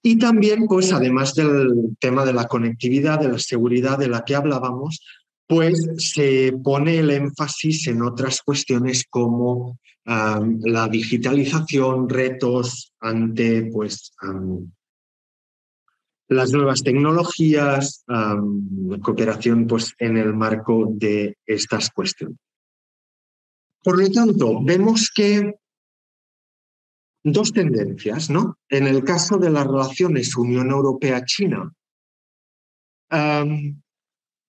[0.02, 4.36] Y también, pues además del tema de la conectividad, de la seguridad de la que
[4.36, 5.02] hablábamos,
[5.52, 14.14] pues se pone el énfasis en otras cuestiones como la digitalización, retos ante pues,
[16.30, 18.06] las nuevas tecnologías,
[19.02, 22.38] cooperación pues, en el marco de estas cuestiones.
[23.84, 25.54] Por lo tanto, vemos que
[27.26, 28.58] dos tendencias, ¿no?
[28.70, 31.74] En el caso de las relaciones Unión Europea-China,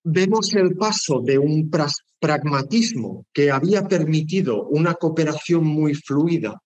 [0.04, 1.70] vemos el paso de un
[2.20, 6.60] pragmatismo que había permitido una cooperación muy fluida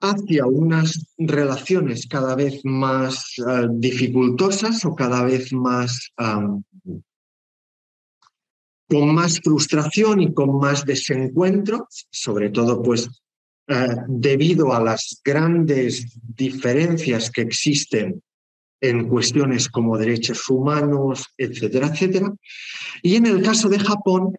[0.00, 6.12] hacia unas relaciones cada vez más eh, dificultosas o cada vez más
[8.88, 13.08] con más frustración y con más desencuentros, sobre todo pues
[13.66, 18.22] eh, debido a las grandes diferencias que existen
[18.80, 22.32] en cuestiones como derechos humanos, etcétera, etcétera.
[23.02, 24.36] Y en el caso de Japón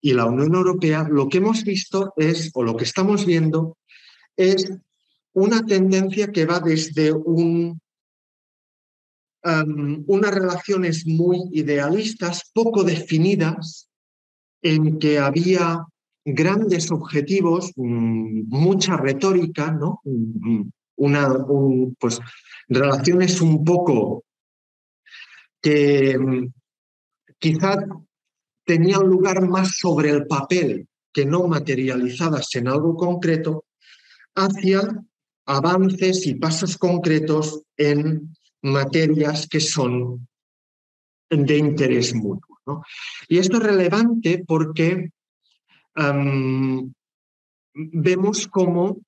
[0.00, 3.78] y la Unión Europea, lo que hemos visto es, o lo que estamos viendo,
[4.36, 4.70] es
[5.32, 7.80] una tendencia que va desde un,
[9.42, 13.88] unas relaciones muy idealistas, poco definidas,
[14.62, 15.84] en que había
[16.24, 20.00] grandes objetivos, mm, mucha retórica, ¿no?
[20.96, 21.28] Una,
[21.98, 22.20] pues,
[22.68, 24.24] relaciones un poco
[25.60, 26.52] que mm,
[27.38, 27.76] quizá
[28.64, 33.64] tenían lugar más sobre el papel que no materializadas en algo concreto,
[34.34, 35.02] hacia
[35.46, 40.28] avances y pasos concretos en materias que son
[41.30, 42.82] de interés mutuo.
[43.28, 45.10] Y esto es relevante porque
[47.74, 49.00] vemos cómo,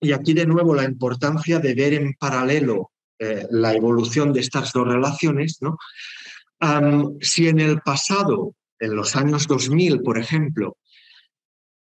[0.00, 4.72] y aquí de nuevo la importancia de ver en paralelo eh, la evolución de estas
[4.72, 5.78] dos relaciones, ¿no?
[7.20, 10.78] si en el pasado, en los años 2000, por ejemplo,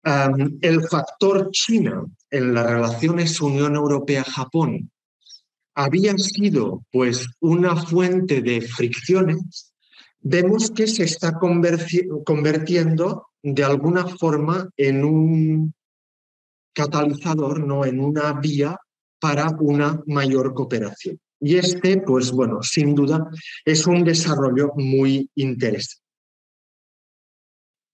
[0.04, 4.92] el factor China en las relaciones Unión Europea-Japón
[5.76, 9.74] había sido pues una fuente de fricciones,
[10.20, 11.40] vemos que se está
[12.26, 15.74] convirtiendo de alguna forma en un
[16.74, 18.78] catalizador, no en una vía
[19.20, 21.20] para una mayor cooperación.
[21.40, 23.30] Y este, pues bueno, sin duda
[23.66, 26.04] es un desarrollo muy interesante.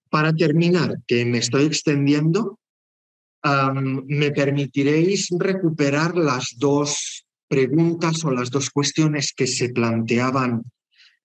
[0.10, 2.60] Para terminar, que me estoy extendiendo,
[3.44, 10.64] me permitiréis recuperar las dos preguntas o las dos cuestiones que se planteaban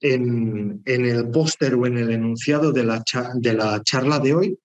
[0.00, 3.02] en, en el póster o en el enunciado de la,
[3.34, 4.58] de la charla de hoy,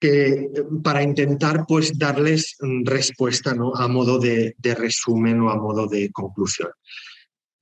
[0.00, 0.50] que,
[0.82, 3.74] para intentar pues, darles respuesta ¿no?
[3.74, 6.70] a modo de, de resumen o a modo de conclusión.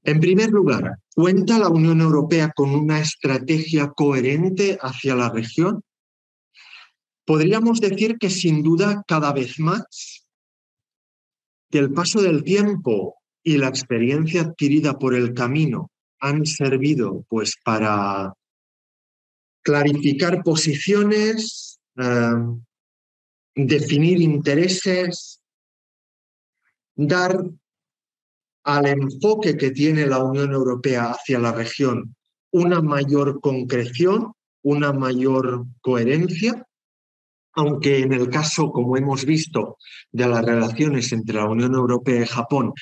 [0.03, 5.83] En primer lugar, ¿cuenta la Unión Europea con una estrategia coherente hacia la región?
[7.25, 10.27] Podríamos decir que sin duda cada vez más
[11.71, 17.55] que el paso del tiempo y la experiencia adquirida por el camino han servido pues
[17.65, 18.35] para
[19.63, 22.35] clarificar posiciones, eh,
[23.55, 25.41] definir intereses,
[26.97, 27.45] dar
[28.65, 32.15] al enfoque que tiene la Unión Europea hacia la región
[32.55, 34.33] una mayor concreción,
[34.63, 36.65] una mayor coherencia,
[37.53, 39.77] aunque en el caso, como hemos visto,
[40.13, 42.73] de las relaciones entre la Unión Europea y Japón,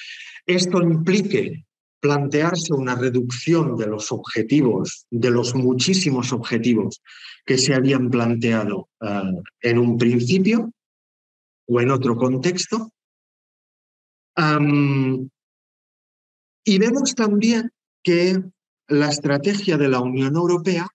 [0.44, 1.64] esto implique
[2.02, 7.00] plantearse una reducción de los objetivos, de los muchísimos objetivos
[7.46, 9.22] que se habían planteado eh,
[9.60, 10.72] en un principio
[11.68, 12.90] o en otro contexto.
[16.64, 17.70] Y vemos también
[18.02, 18.42] que
[18.88, 20.88] la estrategia de la Unión Europea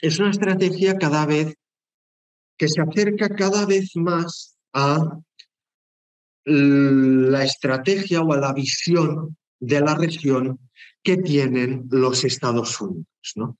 [0.00, 1.56] es una estrategia cada vez
[2.56, 5.18] que se acerca cada vez más a
[6.44, 10.58] la estrategia o a la visión de la región
[11.02, 13.06] que tienen los Estados Unidos.
[13.36, 13.56] ¿no?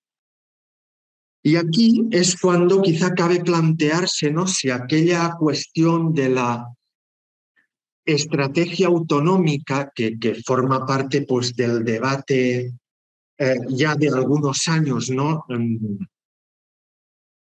[1.44, 4.46] Y aquí es cuando quizá cabe plantearse ¿no?
[4.46, 6.66] si aquella cuestión de la
[8.05, 12.74] estrategia autonómica que, que forma parte pues, del debate
[13.38, 15.44] eh, ya de algunos años, ¿no?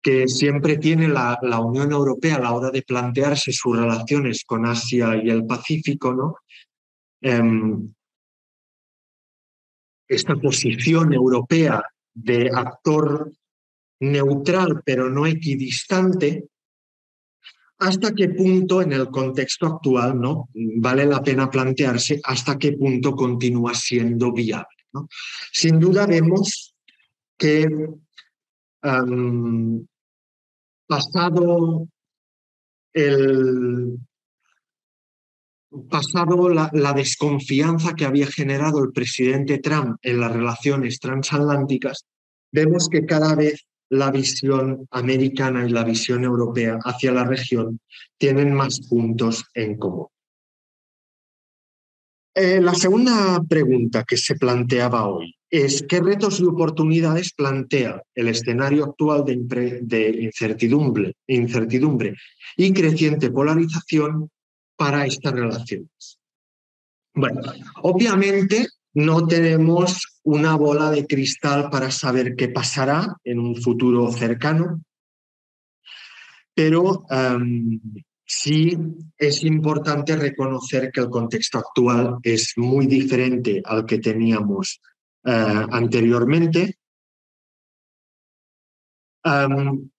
[0.01, 4.65] que siempre tiene la, la, Unión Europea a la hora de plantearse sus relaciones con
[4.65, 6.35] Asia y el Pacífico, ¿no?
[7.19, 7.93] Em,
[10.07, 11.83] esta posición europea
[12.13, 13.31] de actor
[13.99, 16.47] neutral pero no equidistante,
[17.79, 23.15] hasta qué punto en el contexto actual no vale la pena plantearse hasta qué punto
[23.15, 24.65] continúa siendo viable.
[25.51, 26.75] Sin duda vemos
[27.37, 27.67] que
[30.87, 31.87] pasado
[32.93, 33.99] el
[35.89, 42.05] pasado la, desconfianza que había generado el presidente Trump en las relaciones transatlánticas,
[42.51, 47.79] vemos que cada vez la visión americana y la visión europea hacia la región
[48.17, 50.07] tienen más puntos en común.
[52.35, 58.27] Eh, la segunda pregunta que se planteaba hoy es qué retos y oportunidades plantea el
[58.27, 62.15] escenario actual de, de incertidumbre, incertidumbre
[62.55, 64.29] y creciente polarización
[64.77, 66.19] para estas relaciones.
[67.13, 67.41] Bueno,
[67.81, 74.81] obviamente no tenemos una bola de cristal para saber qué pasará en un futuro cercano,
[76.53, 77.79] pero um,
[78.25, 78.77] sí
[79.17, 84.81] es importante reconocer que el contexto actual es muy diferente al que teníamos
[85.25, 86.77] uh, anteriormente.
[89.23, 89.89] Um,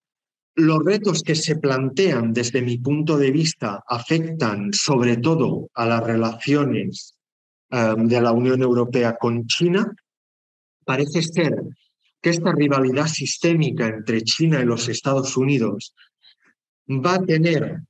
[0.59, 6.03] los retos que se plantean desde mi punto de vista afectan sobre todo a las
[6.03, 7.19] relaciones
[7.71, 9.95] Em, de la Unión Europea con China,
[10.87, 11.55] parece ser
[12.21, 15.95] que esta rivalidad sistémica entre China y los Estados Unidos
[16.89, 17.83] va a tener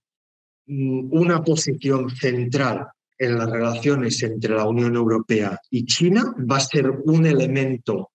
[0.67, 6.61] mm, una posición central en las relaciones entre la Unión Europea y China, va a
[6.61, 8.11] ser un elemento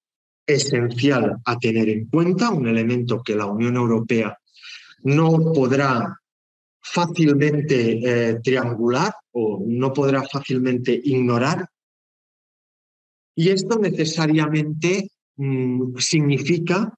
[0.46, 4.38] esencial a tener en cuenta, un elemento que la Unión Europea
[5.04, 6.20] no podrá
[6.82, 7.76] fácilmente
[8.30, 11.68] eh, triangular o no podrá fácilmente ignorar.
[13.36, 16.94] Y esto necesariamente mm, significa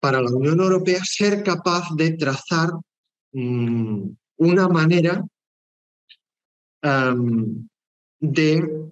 [0.00, 2.70] para la Unión Europea ser capaz de trazar
[3.32, 5.24] mm, una manera
[8.20, 8.88] de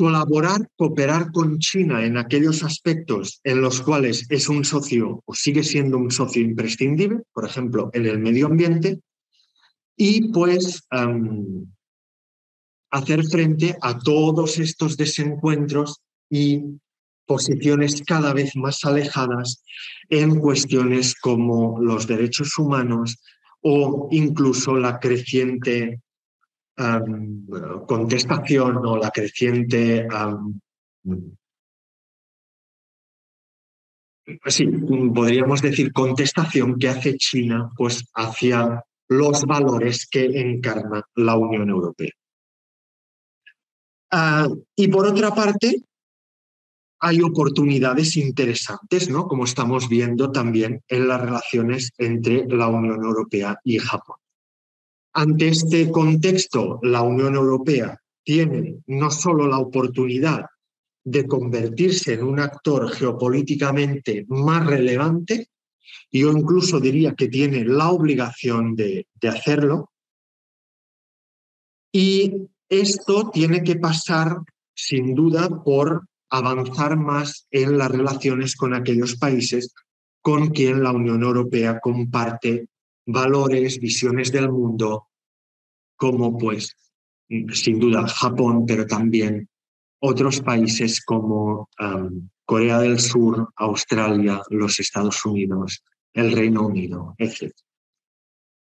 [0.00, 5.62] colaborar, cooperar con China en aquellos aspectos en los cuales es un socio o sigue
[5.62, 9.00] siendo un socio imprescindible, por ejemplo, en el medio ambiente,
[9.98, 10.88] y pues
[12.90, 16.62] hacer frente a todos estos desencuentros y
[17.26, 19.62] posiciones cada vez más alejadas
[20.08, 23.22] en cuestiones como los derechos humanos
[23.60, 26.00] o incluso la creciente
[27.86, 30.08] contestación o la creciente
[34.46, 41.68] sí, podríamos decir contestación que hace China pues hacia los valores que encarna la Unión
[41.68, 42.12] Europea.
[44.12, 45.84] Ah, y por otra parte,
[47.00, 49.26] hay oportunidades interesantes, ¿no?
[49.26, 54.19] Como estamos viendo también en las relaciones entre la Unión Europea y Japón.
[55.12, 60.46] Ante este contexto, la Unión Europea tiene no solo la oportunidad
[61.02, 65.48] de convertirse en un actor geopolíticamente más relevante,
[66.12, 69.90] yo incluso diría que tiene la obligación de, de hacerlo,
[71.92, 74.36] y esto tiene que pasar,
[74.74, 79.74] sin duda, por avanzar más en las relaciones con aquellos países
[80.22, 82.68] con quien la Unión Europea comparte
[83.06, 85.08] valores, visiones del mundo,
[85.96, 86.76] como pues
[87.52, 89.48] sin duda Japón, pero también
[90.00, 91.68] otros países como
[92.44, 97.52] Corea del Sur, Australia, los Estados Unidos, el Reino Unido, etc.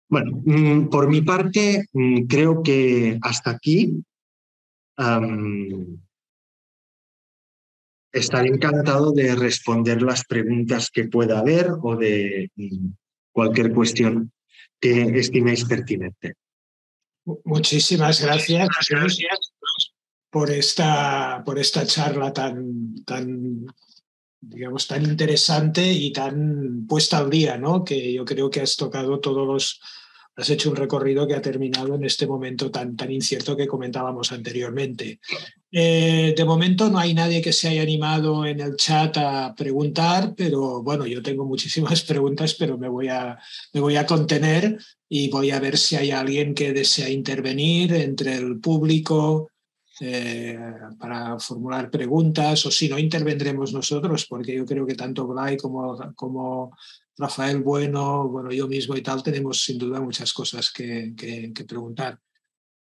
[0.08, 4.02] Bueno, mm, por mi parte, mm, creo que hasta aquí
[8.12, 12.88] estaré encantado de responder las preguntas que pueda haber o de mm,
[13.36, 14.32] cualquier cuestión
[14.80, 16.36] que estiméis pertinente.
[17.44, 18.66] Muchísimas gracias.
[20.30, 23.66] por esta, por esta charla tan, tan,
[24.40, 27.84] digamos, tan interesante y tan puesta al día, ¿no?
[27.84, 29.80] Que yo creo que has tocado todos los,
[30.34, 34.32] has hecho un recorrido que ha terminado en este momento tan, tan incierto que comentábamos
[34.32, 35.20] anteriormente.
[35.72, 40.34] Eh, de momento no hay nadie que se haya animado en el chat a preguntar,
[40.36, 43.38] pero bueno, yo tengo muchísimas preguntas, pero me voy a,
[43.72, 44.78] me voy a contener
[45.08, 49.50] y voy a ver si hay alguien que desea intervenir entre el público.
[49.98, 50.58] Eh,
[50.98, 55.96] para formular preguntas o si no intervendremos nosotros porque yo creo que tanto Blay como,
[56.14, 56.76] como
[57.18, 61.14] Rafael Bueno, bueno, yo mismo y tal, tenemos sin duda muchas cosas que,
[61.66, 62.18] preguntar.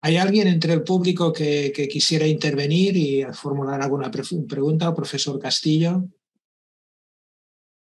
[0.04, 4.94] ¿Hay alguien entre el público que, quisiera intervenir y formular alguna pregunta?
[4.94, 6.06] Profesor Castillo,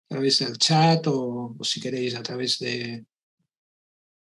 [0.05, 3.05] a través del chat o, si queréis a través de,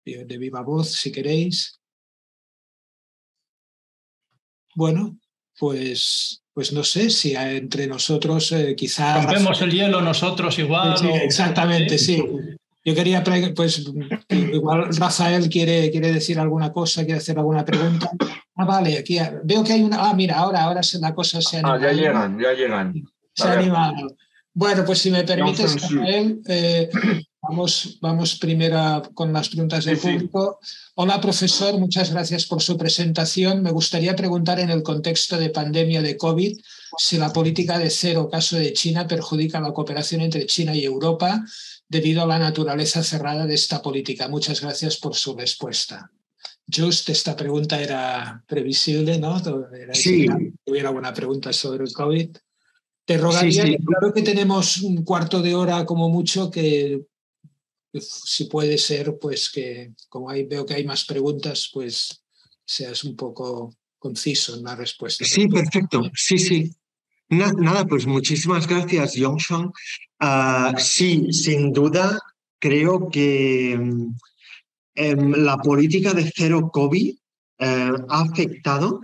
[0.05, 1.81] de viva voz, si queréis.
[4.75, 5.19] Bueno,
[5.59, 9.23] pues pues no sé si entre nosotros eh, quizá...
[9.23, 10.99] Rompemos el hielo nosotros igual.
[10.99, 12.21] Sí, exactamente, sí.
[12.89, 13.23] Yo quería,
[13.55, 13.85] pues,
[14.31, 18.11] igual Rafael quiere, quiere decir alguna cosa, quiere hacer alguna pregunta.
[18.57, 20.09] Ah, vale, aquí veo que hay una...
[20.09, 21.81] Ah, mira, ahora, ahora la cosa se ha animado.
[21.85, 22.95] Ah, ya llegan, ya llegan.
[23.35, 24.17] Se ha animado.
[24.55, 26.89] Bueno, pues si me permites, Rafael, eh,
[27.43, 30.59] vamos, vamos primero con las preguntas del público.
[30.95, 33.63] Hola, profesor, muchas gracias por su presentación.
[33.63, 36.59] Me gustaría preguntar en el contexto de pandemia de COVID
[36.97, 41.45] si la política de cero caso de China perjudica la cooperación entre China y Europa
[41.89, 44.29] debido a la naturaleza cerrada de esta política.
[44.29, 46.11] Muchas gracias por su respuesta.
[46.71, 49.39] Just, esta pregunta era previsible, ¿no?
[49.75, 50.27] Era sí.
[50.27, 52.37] Si hubiera alguna pregunta sobre el COVID.
[53.07, 57.01] Te rogaría, claro que tenemos un cuarto de hora como mucho, que
[57.99, 62.23] si puede ser, pues que como ahí veo que hay más preguntas, pues
[62.67, 65.25] seas un poco conciso en la respuesta.
[65.25, 66.03] Sí, perfecto.
[66.15, 66.71] Sí, sí.
[67.31, 69.73] Nada, pues muchísimas gracias, Yongshan.
[70.21, 72.19] Ah, sí, sin duda,
[72.59, 73.73] creo que
[74.95, 77.15] em, la política de cero COVID
[77.59, 79.01] eh, ha afectado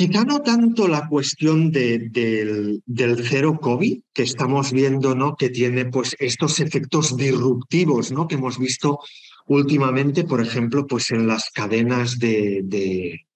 [0.00, 2.82] Quizá no tanto la cuestión del,
[3.28, 5.36] cero COVID, que estamos viendo ¿no?
[5.36, 8.26] que tiene pues, estos efectos disruptivos ¿no?
[8.26, 9.00] que hemos visto
[9.46, 13.26] últimamente, por ejemplo, pues, en las cadenas de,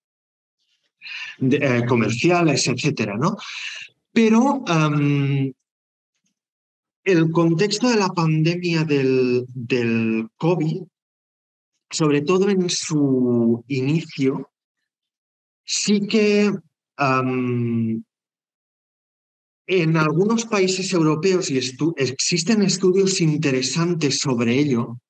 [1.40, 3.36] eh, comerciales, etcétera, ¿no?
[4.14, 4.64] Pero
[7.04, 10.82] el contexto de la pandemia del, COVID,
[11.90, 14.52] sobre todo en su inicio,
[15.64, 16.52] sí que
[19.66, 21.58] en algunos países europeos, y
[21.96, 25.00] existen estudios interesantes sobre ello,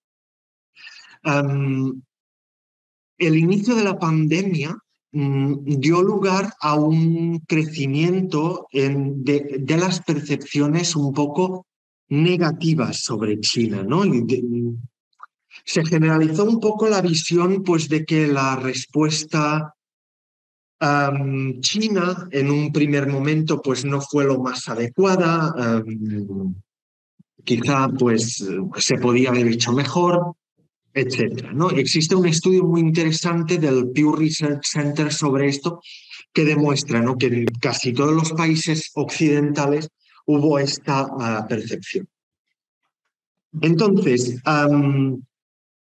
[3.18, 4.74] el inicio de la pandemia
[5.14, 11.66] dio lugar a un crecimiento de, las percepciones un poco
[12.08, 14.02] negativas sobre China, ¿no?
[15.64, 19.74] se generalizó un poco la visión pues, de que la respuesta
[21.60, 25.82] China en un primer momento pues no fue lo más adecuada,
[27.44, 28.44] quizá pues
[28.76, 30.34] se podía haber hecho mejor,
[30.94, 31.50] etc.
[31.52, 31.70] ¿no?
[31.70, 35.80] Existe un estudio muy interesante del Pew Research Center sobre esto
[36.32, 37.16] que demuestra ¿no?
[37.16, 39.88] que en casi todos los países occidentales
[40.26, 42.08] hubo esta ah, percepción.
[43.60, 44.40] Entonces,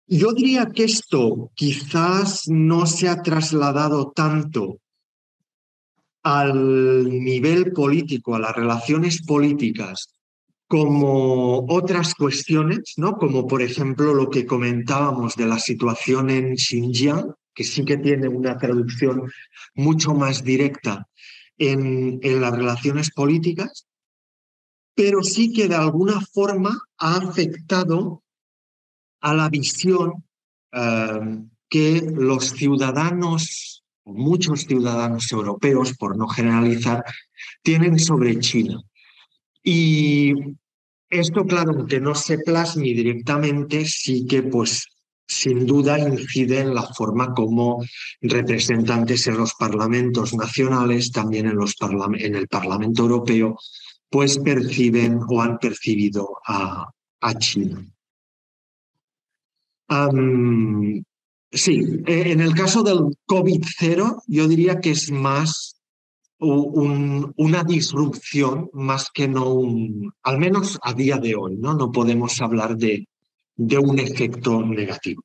[0.06, 4.80] yo diría que esto quizás no se ha trasladado tanto
[6.24, 10.08] al nivel político, a las relaciones políticas,
[10.72, 13.18] como otras cuestiones, ¿no?
[13.18, 18.26] como por ejemplo lo que comentábamos de la situación en Xinjiang, que sí que tiene
[18.26, 19.30] una traducción
[19.74, 21.06] mucho más directa
[21.58, 23.86] en, en las relaciones políticas,
[24.94, 28.22] pero sí que de alguna forma ha afectado
[29.20, 30.24] a la visión
[30.72, 31.38] eh,
[31.68, 37.04] que los ciudadanos, muchos ciudadanos europeos, por no generalizar,
[37.62, 38.82] tienen sobre China.
[39.62, 40.32] Y
[41.12, 44.86] esto, claro, que no se plasme directamente, sí que, pues,
[45.28, 47.84] sin duda incide en la forma como
[48.20, 51.76] representantes en los parlamentos nacionales, también en, los
[52.18, 53.58] en el Parlamento Europeo,
[54.10, 56.90] pues perciben o han percibido a,
[57.20, 57.86] a China.
[61.52, 65.71] Sí, e, en el caso del COVID-0, yo diría que es más
[66.42, 71.74] una disrupción más que no un, al menos a día de hoy, ¿no?
[71.74, 73.08] No podemos hablar de,
[73.56, 75.22] de un efecto negativo.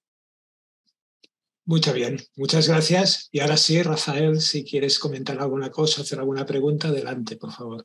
[1.66, 3.28] Muy bien, muchas gracias.
[3.32, 7.84] Y ahora sí, Rafael, si quieres comentar alguna cosa, hacer alguna pregunta, adelante, por favor.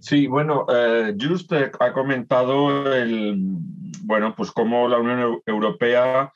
[0.00, 3.36] Sí, bueno, eh, Just ha comentado el,
[4.02, 6.32] bueno, pues cómo la Unión Europea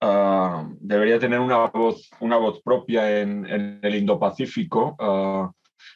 [0.00, 3.46] ah, debería tener una voz, una voz propia en,
[3.82, 4.96] el Indo-Pacífico.
[4.98, 5.50] Ah,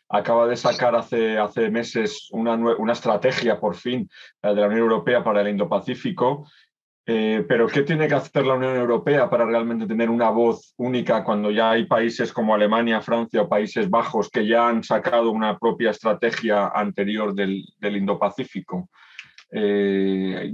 [0.09, 4.09] acaba de sacar hace, hace meses una, una estrategia, por fin,
[4.43, 6.47] de la Unión Europea para el Indo-Pacífico
[7.07, 11.23] eh, pero ¿qué tiene que hacer la Unión Europea para realmente tener una voz única
[11.23, 15.59] cuando ya hay países como Alemania, Francia o Países Bajos que ya han sacado una
[15.59, 18.89] propia estrategia anterior del, Indo-Pacífico?
[19.57, 20.53] Eh,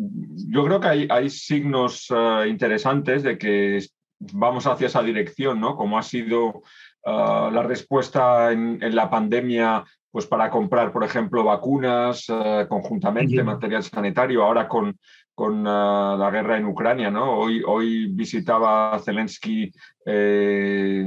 [0.49, 3.83] yo creo que hay, signos eh, interesantes de que
[4.19, 5.75] vamos hacia esa dirección, ¿no?
[5.75, 6.63] Como ha sido
[7.03, 12.27] la respuesta en, la pandemia pues para comprar, por ejemplo, vacunas
[12.69, 14.99] conjuntamente, material sanitario, ahora con,
[15.41, 17.39] con ah, la guerra en Ucrania, ¿no?
[17.39, 19.73] Hoy, hoy visitaba Zelensky
[20.05, 21.07] eh,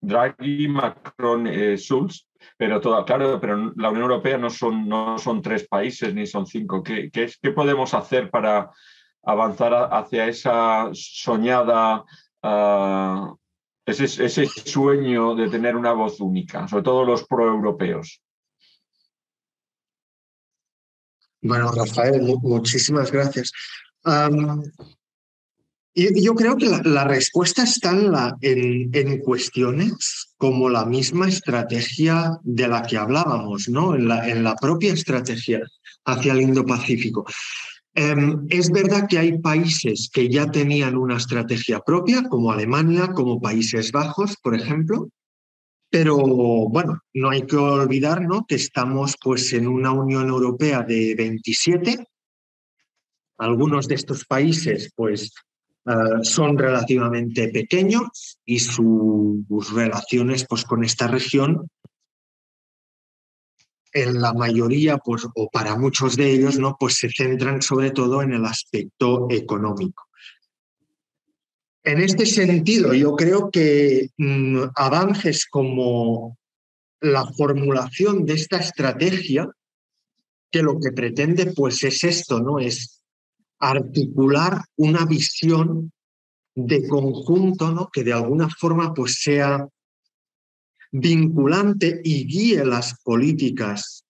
[0.00, 2.25] Draghi, Macron, eh, Schulz,
[2.56, 6.46] pero todo, claro, pero la Unión Europea no son, no son tres países ni son
[6.46, 6.82] cinco.
[6.82, 8.70] ¿Qué, qué, podemos hacer para
[9.22, 12.04] avanzar hacia esa soñada,
[12.42, 13.34] ah,
[13.84, 18.20] ese, ese sueño de tener una voz única, sobre todo los proeuropeos?
[21.40, 23.52] Bueno, Rafael, muchísimas gracias.
[25.96, 27.90] Yo creo que la, respuesta está
[28.42, 33.94] en, en, cuestiones como la misma estrategia de la que hablábamos, ¿no?
[33.94, 35.60] En la, en la propia estrategia
[36.04, 37.24] hacia el Indo-Pacífico.
[37.94, 43.40] Em, es verdad que hay países que ya tenían una estrategia propia, como Alemania, como
[43.40, 45.08] Países Bajos, por ejemplo,
[45.88, 52.04] pero bueno, no hay que olvidar que estamos pues, en una Unión Europea de 27.
[53.38, 55.32] Algunos de estos países pues,
[55.86, 55.92] eh,
[56.22, 61.68] son relativamente pequeños y sus relaciones pues, con esta región,
[63.92, 66.76] en la mayoría pues, o para muchos de ellos, ¿no?
[66.78, 70.04] pues, se centran sobre todo en el aspecto económico.
[71.84, 76.36] En este sentido, yo creo que mm, avances como
[77.00, 79.48] la formulación de esta estrategia,
[80.50, 82.58] que lo que pretende pues es esto, ¿no?
[82.58, 82.95] Es
[83.58, 85.92] articular una visión
[86.54, 87.88] de conjunto, ¿no?
[87.92, 89.66] Que de alguna forma pues sea
[90.90, 94.04] vinculante y guíe las políticas,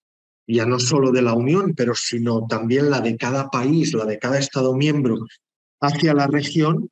[0.46, 4.18] ya no solo de la Unión, pero sino también la de cada país, la de
[4.18, 5.16] cada Estado miembro
[5.80, 6.88] hacia la región,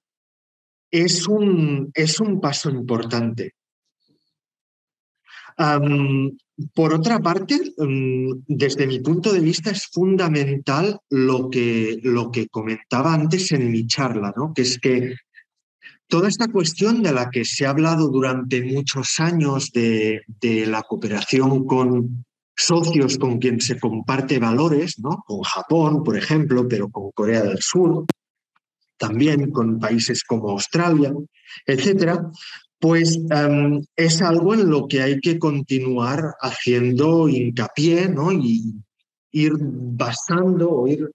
[0.91, 3.55] es un, es un paso importante.
[6.73, 12.49] Por otra parte, mm, desde mi punto de vista, es fundamental lo que, lo que
[12.49, 14.53] comentaba antes en mi charla, ¿no?
[14.55, 15.15] que es que
[16.07, 20.83] toda esta cuestión de la que se ha hablado durante muchos años de, de la
[20.83, 22.25] cooperación con
[22.57, 25.25] socios con quien se comparte valores, ¿no?
[25.27, 28.07] con Japón, por ejemplo, pero con Corea del Sur,
[28.97, 31.13] también con países como Australia,
[31.67, 32.31] etcétera,
[32.85, 38.31] pues em, es algo en lo que hay que continuar haciendo hincapié ¿no?
[38.31, 38.75] y
[39.33, 41.11] ir basando o ir,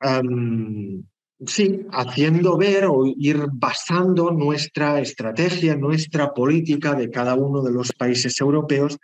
[0.00, 1.04] em,
[1.46, 7.92] sí, haciendo ver o ir basando nuestra estrategia, nuestra política de cada uno de los
[7.92, 8.98] países europeos,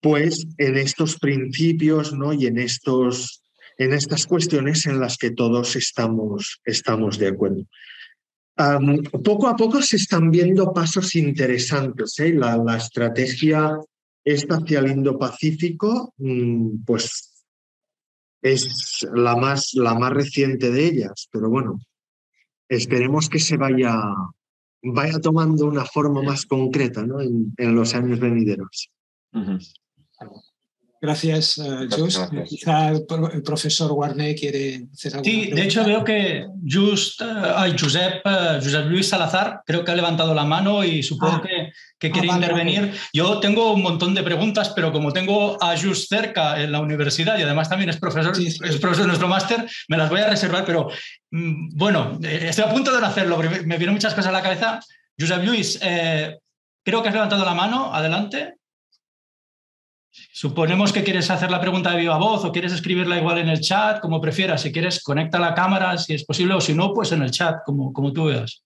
[0.00, 2.32] pues en estos principios ¿no?
[2.32, 3.42] y en estos
[3.78, 7.64] en estas cuestiones en las que todos estamos, estamos de acuerdo.
[9.22, 12.18] Poco a poco se están viendo pasos interesantes.
[12.20, 12.32] ¿eh?
[12.32, 13.78] La, estrategia
[14.24, 17.44] esta hacia el Indo-Pacífico, mm, pues
[18.42, 19.72] es la más,
[20.10, 21.80] reciente de ellas, pero bueno,
[22.68, 24.00] esperemos que se vaya,
[25.22, 28.90] tomando una forma más concreta en, los años venideros.
[31.06, 32.18] Gracias, uh, Just.
[32.48, 33.06] Quizá el,
[33.44, 35.24] profesor Warner quiere hacer algo.
[35.24, 39.94] Sí, de hecho veo que Just, uh, Josep, uh, Josep Luis Salazar, creo que ha
[39.94, 41.42] levantado la mano y supongo ah.
[41.42, 42.92] que, que, quiere ah, intervenir.
[43.12, 47.38] Yo tengo un montón de preguntas, pero como tengo a Just cerca en la universidad
[47.38, 50.64] y además también es profesor, es profesor de nuestro máster, me las voy a reservar,
[50.64, 50.88] pero
[51.30, 54.80] mm, bueno, eh, estoy a punto de hacerlo, me vienen muchas cosas a la cabeza.
[55.16, 56.36] Josep Luis, eh,
[56.84, 58.55] creo que has levantado la mano, adelante.
[60.32, 63.60] Suponemos que quieres hacer la pregunta de viva voz o quieres escribirla igual en el
[63.60, 64.62] chat, como prefieras.
[64.62, 67.62] Si quieres, conecta la cámara si es posible o si no, pues en el chat,
[67.64, 68.62] como, como tú veas.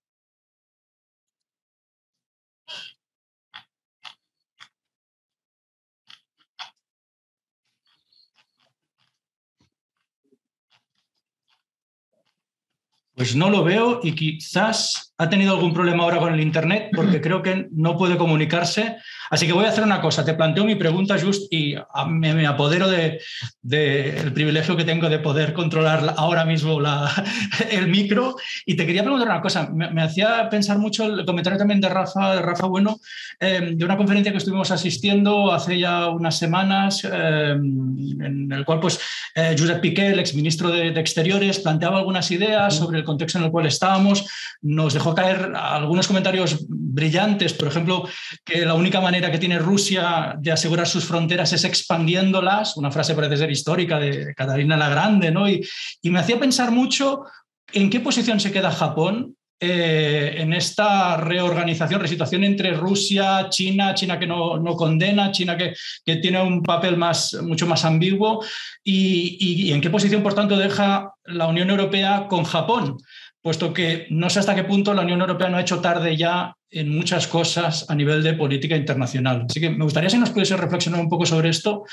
[13.15, 17.21] Pues no lo veo y quizás ha tenido algún problema ahora con el Internet porque
[17.21, 18.97] creo que no puede comunicarse.
[19.29, 21.75] Así que voy a hacer una cosa, te planteo mi pregunta, Just, y
[22.09, 23.19] me, apodero del
[23.61, 27.13] de, privilegio que tengo de poder controlar ahora mismo la,
[27.71, 28.37] el micro.
[28.65, 32.37] Y te quería preguntar una cosa, me, hacía pensar mucho el comentario también de Rafa,
[32.37, 32.99] de Rafa Bueno,
[33.39, 38.81] em, de una conferencia que estuvimos asistiendo hace ya unas semanas, em, en el cual
[38.81, 38.99] pues,
[39.35, 43.45] eh, Josep Piqué, el exministro de, de Exteriores, planteaba algunas ideas sobre el contexto en
[43.45, 44.25] el cual estábamos,
[44.63, 48.09] nos dejó caer algunos comentarios brillantes, por ejemplo,
[48.45, 53.15] que la única manera que tiene Rusia de asegurar sus fronteras es expandiéndolas, una frase
[53.15, 55.49] parece ser histórica de Catalina la Grande, ¿no?
[55.49, 55.67] Y,
[56.03, 57.25] y me hacía pensar mucho
[57.73, 64.19] en qué posición se queda Japón eh, en esta reorganización, resituación entre Rusia, China, China
[64.19, 68.43] que no, no condena, China que, que, tiene un papel más, mucho más ambiguo,
[68.83, 72.97] y, y, en qué posición, por tanto, deja la Unión Europea con Japón,
[73.43, 76.55] puesto que no sé hasta qué punto la Unión Europea no ha hecho tarde ya
[76.71, 79.47] en muchas cosas a nivel de política internacional.
[79.49, 81.85] Así que me gustaría si nos pudiese reflexionar un poco sobre esto,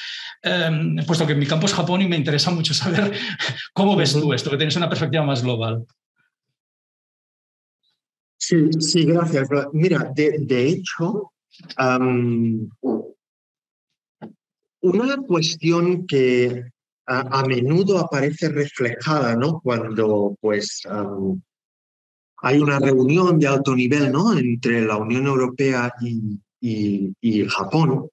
[0.43, 0.69] eh,
[1.05, 3.11] puesto que mi campo es Japón y me interesa mucho saber
[3.73, 5.85] cómo ves tú esto, que tienes una perspectiva más global.
[8.37, 9.49] Sí, sí, gracias.
[9.73, 11.31] Mira, de, hecho,
[14.81, 16.63] una cuestión que
[17.07, 19.61] a, menudo aparece reflejada, ¿no?
[19.61, 20.81] Cuando, pues,
[22.37, 24.37] hay una reunión de alto nivel, ¿no?
[24.37, 28.09] Entre la Unión Europea y, Japón,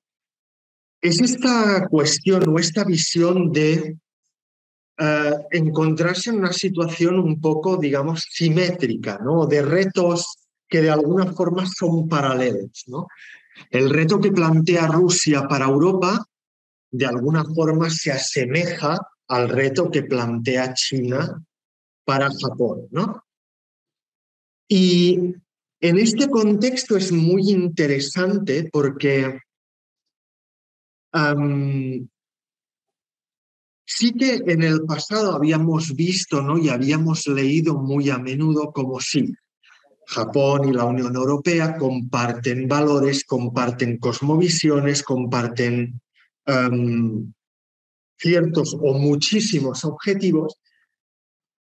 [1.01, 3.97] es esta cuestión o esta visión de
[4.99, 9.47] eh, encontrarse en una situación un poco, digamos, simétrica, ¿no?
[9.47, 10.39] De retos
[10.69, 13.09] que de alguna forma son paralelos, ¿no?
[13.71, 16.27] El reto que plantea Rusia para Europa,
[16.97, 18.97] de alguna forma se asemeja
[19.27, 21.45] al reto que plantea China
[22.05, 23.25] para Japón, ¿no?
[24.69, 25.35] Y
[25.81, 29.41] en este contexto es muy interesante porque
[33.87, 36.59] Sí que en el pasado habíamos visto ¿no?
[36.59, 39.33] y habíamos leído muy a menudo como sí,
[40.07, 46.01] Japón y la Unión Europea comparten valores, comparten cosmovisiones, comparten
[48.19, 50.59] ciertos o muchísimos objetivos,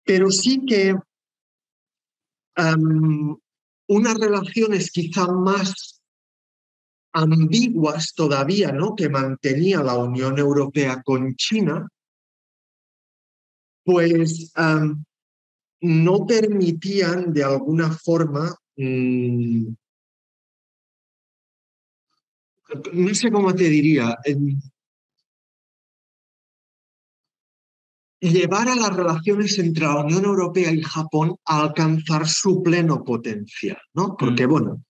[0.04, 0.96] pero sí que
[3.88, 6.02] unas relaciones quizá más
[7.14, 8.96] ambiguas todavía ¿no?
[8.96, 11.88] que mantenía la Unión Europea con China
[13.84, 14.54] pues
[15.82, 19.74] no permitían de alguna forma, mm,
[22.94, 24.18] no sé cómo te diría,
[28.32, 33.78] llevar a las relaciones entre la Unión Europea y Japón a alcanzar su pleno potencial,
[33.94, 34.16] ¿no?
[34.18, 34.50] Porque, mm.
[34.50, 34.84] bueno,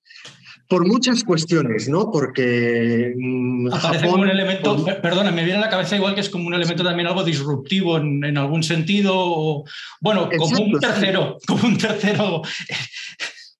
[0.67, 2.11] por muchas cuestiones, ¿no?
[2.11, 6.29] Porque mm, Aparece como un elemento, perdona, me viene a la cabeza igual que es
[6.29, 9.63] como un elemento también algo disruptivo en, algún sentido,
[9.99, 12.41] bueno, como un tercero, como un tercero.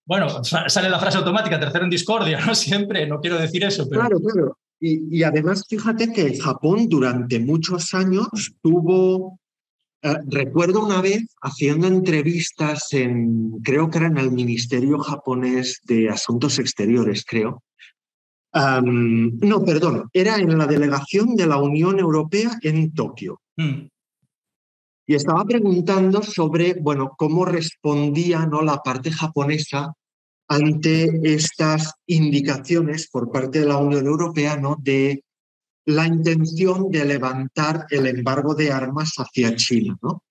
[0.05, 2.53] Bueno, sale la frase automática, tercero en discordia, ¿no?
[2.55, 4.01] Siempre, no quiero decir eso, pero...
[4.01, 4.57] Claro, claro.
[4.79, 8.27] Y, y además, fíjate que Japón durante muchos años
[8.61, 9.39] tuvo
[10.05, 16.09] eh, recuerdo una vez haciendo entrevistas en, creo que era en el Ministerio japonés de
[16.09, 17.63] Asuntos Exteriores, creo.
[18.53, 23.39] no, perdón, era en la delegación de la Unión Europea en Tokio.
[23.55, 23.87] Mm.
[25.05, 28.61] Y estaba preguntando sobre, bueno, cómo respondía ¿no?
[28.61, 29.93] la parte japonesa
[30.47, 34.77] ante estas indicaciones por parte de la Unión Europea ¿no?
[34.79, 35.23] de
[35.85, 39.97] la intención de levantar el embargo de armas hacia China.
[40.01, 40.23] ¿no?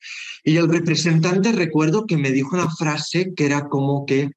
[0.43, 4.31] Y el representante recuerdo que me dijo una frase que era como que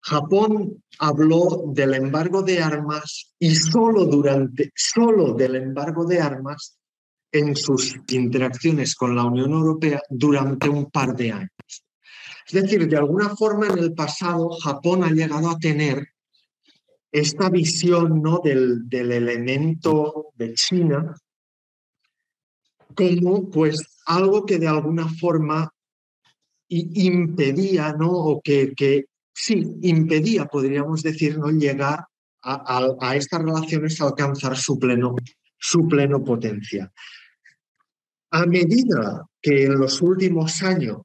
[0.00, 6.77] Japón habló del embargo de armas y solo durante, solo del embargo de armas
[7.32, 11.84] en sus interacciones con la Unión Europea durante un par de años.
[12.46, 16.08] Es decir, de alguna forma en el pasado Japón ha llegado a tener
[17.12, 18.40] esta visión ¿no?
[18.42, 21.14] del, del elemento de China
[22.94, 25.72] como pues algo que de alguna forma
[26.68, 28.10] impedía, ¿no?
[28.10, 31.48] O que, que sí, impedía, podríamos decir, ¿no?
[31.50, 32.06] llegar
[32.42, 35.14] a, a, estas relaciones a alcanzar su pleno,
[35.56, 36.90] su pleno potencial.
[38.30, 40.98] A medida que en los últimos años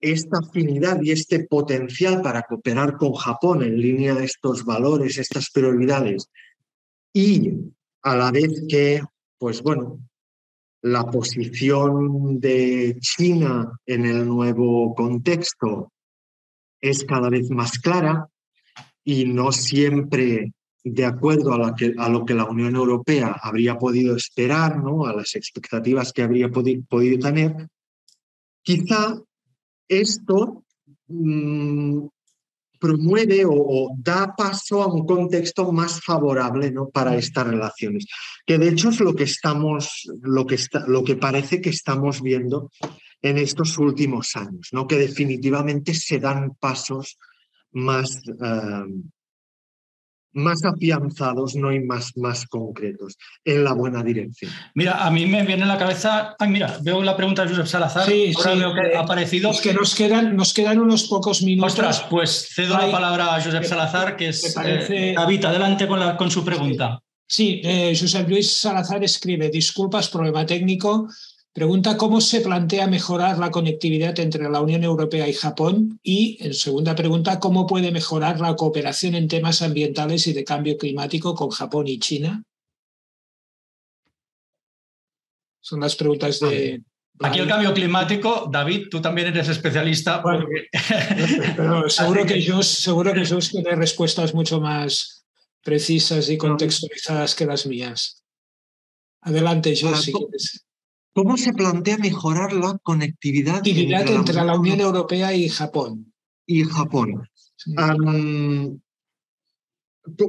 [0.00, 5.50] esta afinidad y este potencial para cooperar con Japón en línea de estos valores, estas
[5.50, 6.30] prioridades,
[7.12, 7.52] y
[8.02, 9.02] a la vez que,
[9.38, 9.98] pues bueno,
[10.82, 15.92] la posición de China en el nuevo contexto
[16.80, 18.28] es cada vez más clara
[19.02, 20.52] y no siempre
[20.90, 25.06] de acuerdo a, a lo que la Unión Europea habría podido esperar, ¿no?
[25.06, 27.68] a las expectativas que habría podido tener,
[28.62, 29.20] quizá
[29.88, 30.64] esto
[31.08, 32.06] mm,
[32.78, 36.88] promueve o, da paso a un contexto más favorable ¿no?
[36.88, 38.06] para estas relaciones,
[38.46, 42.22] que de hecho es lo que estamos, lo que, está, lo que parece que estamos
[42.22, 42.70] viendo
[43.20, 44.86] en estos últimos años, ¿no?
[44.86, 47.18] que definitivamente se dan pasos
[47.72, 48.84] más, eh,
[50.38, 51.72] más afianzados ¿no?
[51.72, 54.50] y más, más concretos en la buena dirección.
[54.74, 57.66] Mira, a mí me viene a la cabeza, ay, mira, veo la pregunta de Josep
[57.66, 59.50] Salazar, sí, ahora veo que ha aparecido.
[59.50, 61.72] Es que nos quedan, nos quedan unos pocos minutos.
[61.72, 66.16] Ostras, pues cedo la palabra a Josep Salazar, que es eh, David, adelante con, la,
[66.16, 67.00] con su pregunta.
[67.26, 71.08] Sí, eh, Josep Luis Salazar escribe, disculpas, problema técnico,
[71.52, 76.54] Pregunta cómo se plantea mejorar la conectividad entre la Unión Europea y Japón y, en
[76.54, 81.50] segunda pregunta, cómo puede mejorar la cooperación en temas ambientales y de cambio climático con
[81.50, 82.44] Japón y China.
[85.60, 86.82] Son las preguntas de...
[87.20, 90.22] Aquí el cambio climático, David, tú también eres especialista.
[91.56, 95.26] pero seguro que yo seguro que tiene respuestas mucho más
[95.64, 98.22] precisas y contextualizadas que las mías.
[99.22, 100.67] Adelante, yo si quieres.
[101.14, 106.12] ¿Cómo se plantea mejorar la conectividad, entre, la, Unión Europea y Japón?
[106.46, 107.28] Y Japón.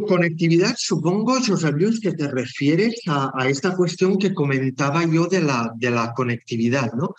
[0.07, 5.71] conectividad, supongo, José Luis, que te refieres a, esta cuestión que comentaba yo de la,
[5.75, 7.13] de la conectividad, ¿no?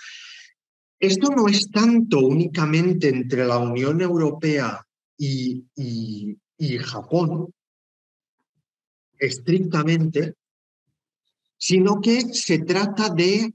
[0.98, 4.84] Esto no es tanto únicamente entre la Unión Europea
[5.16, 7.54] y, y Japón,
[9.18, 10.34] estrictamente,
[11.60, 13.54] sino que se trata de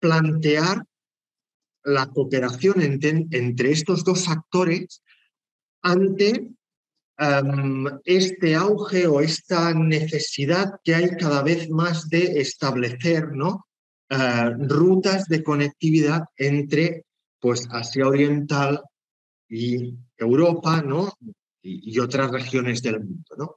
[0.00, 0.84] plantear
[1.84, 5.02] la cooperación entre, estos dos actores
[5.82, 6.50] ante
[8.04, 13.66] este auge o esta necesidad que hay cada vez más de establecer ¿no?
[14.10, 17.04] Ah, rutas de conectividad entre
[17.40, 18.82] pues, Asia Oriental
[19.48, 21.12] y Europa ¿no?
[21.62, 23.34] y, otras regiones del mundo.
[23.36, 23.56] ¿no?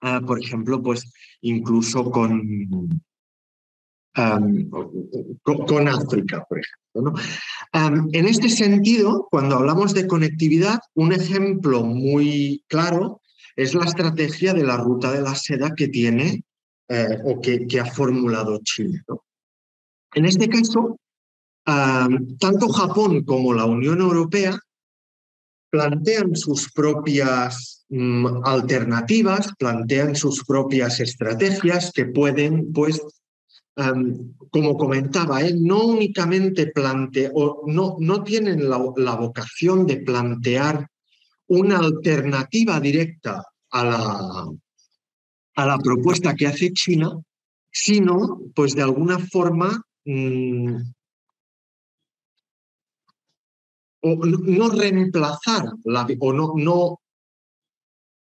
[0.00, 3.00] Ah, por ejemplo, pues incluso con,
[5.42, 7.14] con, África, por ejemplo.
[8.12, 13.20] en este sentido, cuando hablamos de conectividad, un ejemplo muy claro
[13.56, 16.44] es la estrategia de la ruta de la seda que tiene
[16.88, 19.02] eh, o que, ha formulado Chile.
[20.14, 20.98] En este caso,
[21.64, 24.58] tanto Japón como la Unión Europea
[25.70, 33.00] plantean sus propias mm, alternativas, plantean sus propias estrategias que pueden pues,
[34.50, 40.88] como comentaba, él no únicamente plantea, o no, no tienen la, vocación de plantear
[41.48, 44.48] una alternativa directa a la,
[45.56, 47.20] a la propuesta que hace China,
[47.70, 50.76] sino, pues de alguna forma, mm,
[54.00, 57.00] o no reemplazar la, o no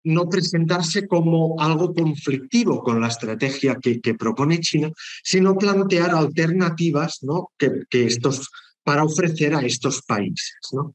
[0.05, 4.91] no presentarse como algo conflictivo con la estrategia que, propone China,
[5.23, 7.51] sino plantear alternativas ¿no?
[7.59, 8.51] que, estos,
[8.83, 10.59] para ofrecer a estos países.
[10.73, 10.95] ¿no?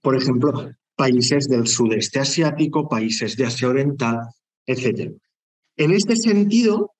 [0.00, 4.20] Por ejemplo, países del sudeste asiático, países de Asia Oriental,
[4.66, 5.12] etc.
[5.76, 6.92] En este sentido,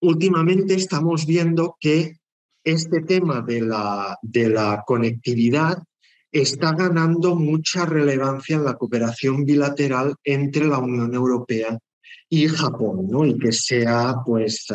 [0.00, 2.18] últimamente estamos viendo que
[2.64, 5.82] este tema de la, de la conectividad
[6.34, 11.78] está ganando mucha relevancia en la cooperación bilateral entre la Unión Europea
[12.28, 13.24] y Japón, ¿no?
[13.24, 14.66] y que se ha, pues,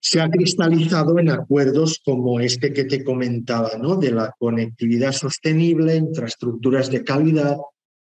[0.00, 3.96] se ha cristalizado en acuerdos como este que te comentaba, ¿no?
[3.96, 7.56] de la conectividad sostenible, infraestructuras de calidad,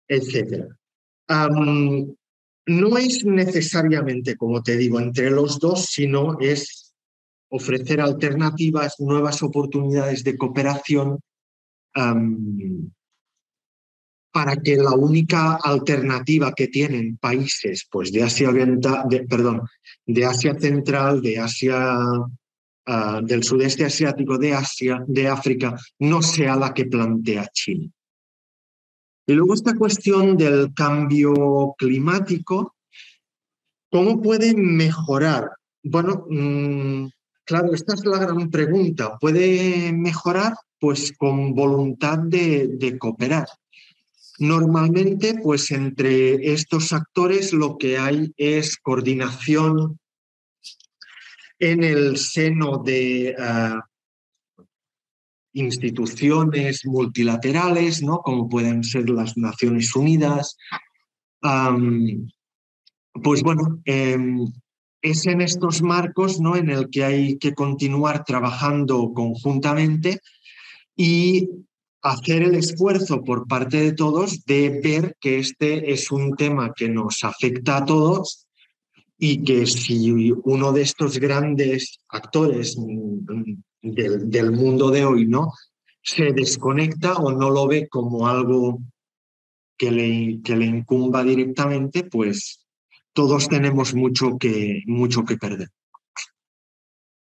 [0.07, 0.65] etc.
[2.65, 6.86] no es necesariamente, como te digo, entre los dos, sino es
[7.49, 11.19] ofrecer alternativas, nuevas oportunidades de cooperación
[14.32, 19.64] para que la única alternativa que tienen países pues, de Asia Oriental, perdón,
[20.06, 21.98] de Asia Central, de Asia
[22.86, 27.90] ah, del sudeste asiático, de Asia, de África, no sea la que plantea China.
[29.26, 32.76] Y luego esta cuestión del cambio climático,
[33.90, 35.49] ¿cómo puede mejorar?
[35.84, 37.07] Bueno, mm,
[37.48, 39.18] claro, esta es la gran pregunta.
[39.19, 40.53] ¿Puede mejorar?
[40.80, 43.48] pues con voluntad de, cooperar.
[44.40, 49.99] Normalmente, pues entre estos actores lo que hay es coordinación
[51.60, 53.36] en el seno de
[55.53, 58.19] instituciones multilaterales, ¿no?
[58.19, 60.56] como pueden ser las Naciones Unidas.
[63.24, 64.45] pues bueno, em,
[65.02, 66.56] es en estos marcos ¿no?
[66.56, 70.19] en el que hay que continuar trabajando conjuntamente
[70.95, 71.49] y
[72.02, 76.90] hacer el esfuerzo por parte de todos de ver que este es un tema que
[76.90, 78.48] nos afecta a todos
[79.18, 82.78] y que si uno de estos grandes actores
[83.82, 85.53] del, mundo de hoy no
[86.03, 88.80] se desconecta o no lo ve como algo
[89.78, 92.66] que le, que le incumba directamente, pues
[93.18, 95.69] todos tenemos mucho que, mucho que perder.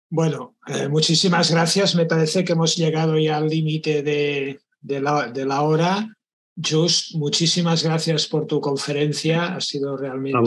[0.09, 1.95] Bueno, eh, muchísimas gracias.
[1.95, 6.07] Me parece que hemos llegado ya al límite de, de, la, de, la, hora.
[6.55, 9.53] Just, muchísimas gracias por tu conferencia.
[9.53, 10.39] Ha sido realmente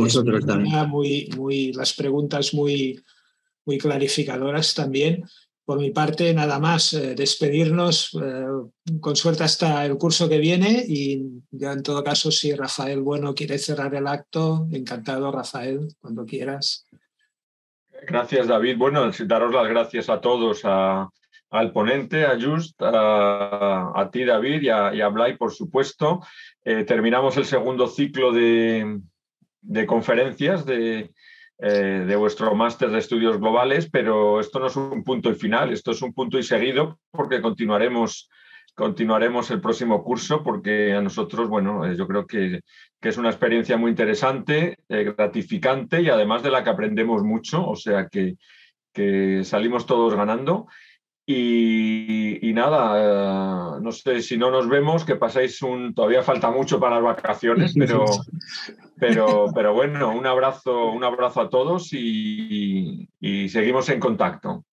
[0.88, 2.98] muy, muy, las preguntas muy,
[3.66, 5.24] muy clarificadoras también.
[5.64, 8.44] Por mi parte, nada más, eh, despedirnos eh,
[9.00, 13.34] con suerte hasta el curso que viene y ya en todo caso, si Rafael Bueno
[13.34, 16.86] quiere cerrar el acto, encantado, Rafael, cuando quieras.
[18.06, 18.76] Gracias, David.
[18.76, 25.08] Bueno, daros las gracias a todos, al ponente, a Just, a, ti, David, y a,
[25.08, 26.20] Blay, por supuesto.
[26.62, 29.00] Eh, terminamos el segundo ciclo de,
[29.62, 31.10] de conferencias de,
[31.58, 35.72] eh, de vuestro máster de estudios globales, pero esto no es un punto y final,
[35.72, 38.28] esto es un punto y seguido porque continuaremos,
[38.74, 42.60] continuaremos el próximo curso porque a nosotros, bueno, eh, yo creo que,
[43.00, 47.64] que, es una experiencia muy interesante, eh, gratificante y además de la que aprendemos mucho,
[47.64, 48.34] o sea que,
[48.92, 50.66] que salimos todos ganando.
[51.26, 55.94] Y, nada, eh, no sé si no nos vemos, que pasáis un.
[55.94, 58.04] Todavía falta mucho para las vacaciones, pero,
[58.98, 63.08] pero, pero bueno, un abrazo, un abrazo a todos y
[63.48, 64.64] seguimos en contacto.